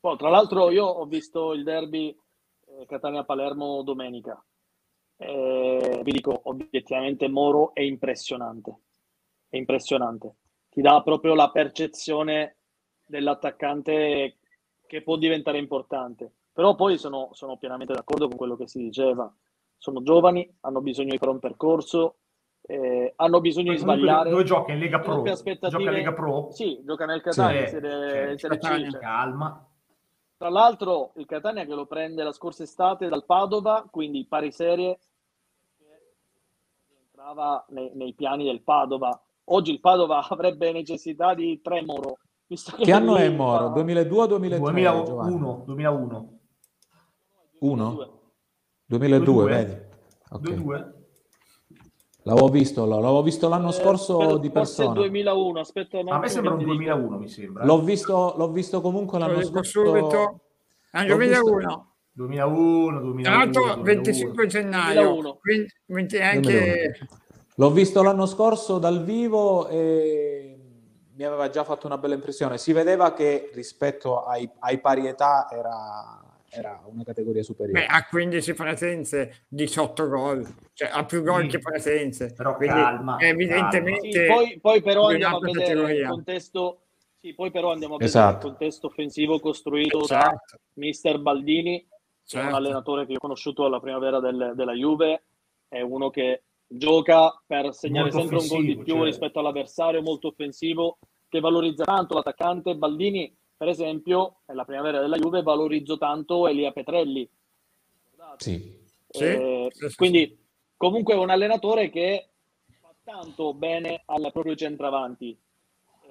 [0.00, 2.18] Poi, tra l'altro, io ho visto il derby
[2.78, 4.42] eh, Catania-Palermo domenica.
[5.20, 8.76] Eh, vi dico, obiettivamente Moro è impressionante.
[9.48, 10.34] È impressionante.
[10.70, 12.56] Ti dà proprio la percezione
[13.04, 14.36] dell'attaccante
[14.86, 16.32] che può diventare importante.
[16.52, 19.32] Però poi sono, sono pienamente d'accordo con quello che si diceva.
[19.76, 22.16] Sono giovani, hanno bisogno di fare un percorso,
[22.62, 24.30] eh, hanno bisogno di sbagliare.
[24.30, 25.22] Dove gioca in Lega Pro?
[25.22, 26.50] Gioca in Lega Pro?
[26.50, 27.66] Sì, gioca nel Catania.
[27.66, 28.98] Serie, serie Catania.
[28.98, 29.67] Calma.
[30.38, 34.98] Tra l'altro il Catania che lo prende la scorsa estate dal Padova, quindi pari serie,
[37.06, 39.20] entrava nei, nei piani del Padova.
[39.50, 43.68] Oggi il Padova avrebbe necessità di tre Moro che, che anno è Moro?
[43.68, 44.72] 2002 o 2003?
[44.72, 45.62] 2001.
[45.66, 46.40] 2001.
[47.58, 48.20] 1?
[48.86, 49.72] 2002, vedi.
[50.30, 50.54] Okay.
[50.54, 50.97] 2002.
[52.28, 54.92] L'avevo visto, l'avevo visto l'anno eh, scorso eh, di persona.
[54.92, 55.98] Forse 2001, aspetta.
[55.98, 57.64] A me sembra un 2001, mi sembra.
[57.64, 59.84] L'ho visto, l'ho visto comunque l'anno scorso.
[59.86, 60.40] Subito.
[60.90, 61.92] È 2001.
[62.12, 63.22] 2001, 2001.
[63.22, 65.12] Tra l'altro 25 gennaio.
[65.14, 65.38] 2001.
[65.86, 66.40] Quindi anche...
[66.40, 67.08] 2001.
[67.54, 70.58] L'ho visto l'anno scorso dal vivo e
[71.16, 72.58] mi aveva già fatto una bella impressione.
[72.58, 77.80] Si vedeva che rispetto ai, ai pari età era, era una categoria superiore.
[77.80, 81.48] Beh, ha 15 presenze, 18 gol, cioè ha più gol mm.
[81.48, 82.32] che presenze.
[82.32, 84.42] Però Quindi calma, evidentemente calma.
[84.42, 86.02] Sì, poi, poi, però andiamo a vedere categoria.
[86.02, 86.82] il contesto
[87.20, 88.46] sì, poi però andiamo a vedere esatto.
[88.46, 90.24] il contesto offensivo costruito certo.
[90.24, 91.90] da mister Baldini, certo.
[92.24, 92.56] che è un certo.
[92.56, 95.24] allenatore che ho conosciuto alla primavera del, della Juve,
[95.66, 99.04] è uno che gioca per segnare molto sempre un gol di più cioè...
[99.04, 100.98] rispetto all'avversario, molto offensivo,
[101.28, 102.76] che valorizza tanto l'attaccante.
[102.76, 107.28] Baldini, per esempio, nella primavera della Juve valorizzo tanto Elia Petrelli.
[108.36, 108.72] Sì.
[109.08, 109.96] Eh, sì.
[109.96, 110.38] Quindi
[110.76, 112.28] comunque è un allenatore che
[112.80, 115.36] fa tanto bene al proprio centravanti.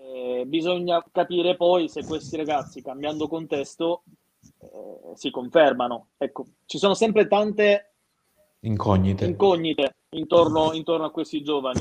[0.02, 4.04] Eh, bisogna capire poi se questi ragazzi, cambiando contesto,
[4.60, 6.10] eh, si confermano.
[6.18, 7.94] Ecco, ci sono sempre tante
[8.62, 11.80] incognite, incognite intorno, intorno a questi giovani.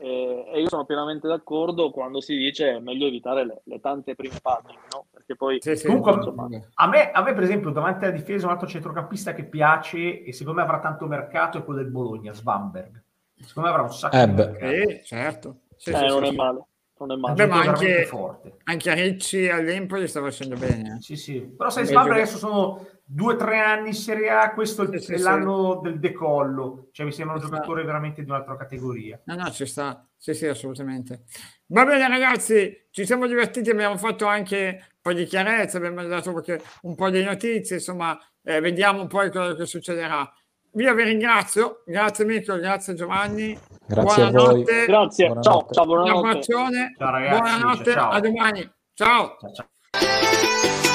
[0.00, 4.14] E, e, io sono pienamente d'accordo quando si dice è meglio evitare le, le tante
[4.14, 5.04] prime pagine, no?
[5.10, 6.48] Perché poi sì, sì, comunque, insomma...
[6.74, 10.32] a, me, a me, per esempio, davanti alla difesa, un altro centrocampista che piace e
[10.32, 13.02] secondo me avrà tanto mercato è quello del Bologna, Svamberg.
[13.40, 14.64] Secondo me avrà un sacco eh di mercato.
[14.64, 15.56] Eh, certo.
[15.76, 16.64] Sì, eh, non è male
[17.00, 17.34] non è male.
[17.34, 18.56] Beh, ma anche, forte.
[18.64, 20.98] anche a Ricci all'Empoli sta facendo bene.
[21.00, 21.40] Sì, sì.
[21.40, 24.98] Però sai, Spalmer adesso sono due o tre anni in Serie A, questo sì, è
[25.00, 25.90] sì, l'anno sì.
[25.90, 26.88] del decollo.
[26.92, 29.20] Cioè mi sembra un giocatore veramente di un'altra categoria.
[29.24, 30.06] No, no, ci sta.
[30.16, 31.24] Sì, sì, assolutamente.
[31.66, 36.42] Va bene ragazzi, ci siamo divertiti, abbiamo fatto anche un po' di chiarezza, abbiamo dato
[36.82, 40.30] un po' di notizie, insomma, eh, vediamo poi cosa che succederà.
[40.74, 43.58] Io vi ringrazio, grazie Mirko, grazie Giovanni.
[43.86, 44.84] Grazie buonanotte.
[44.86, 45.42] Grazie, buonanotte.
[45.42, 46.42] ciao, ciao, buonanotte.
[46.42, 48.10] Ciao ragazzi, buonanotte, ciao.
[48.10, 48.72] a domani.
[48.94, 49.36] ciao.
[49.40, 50.89] ciao, ciao.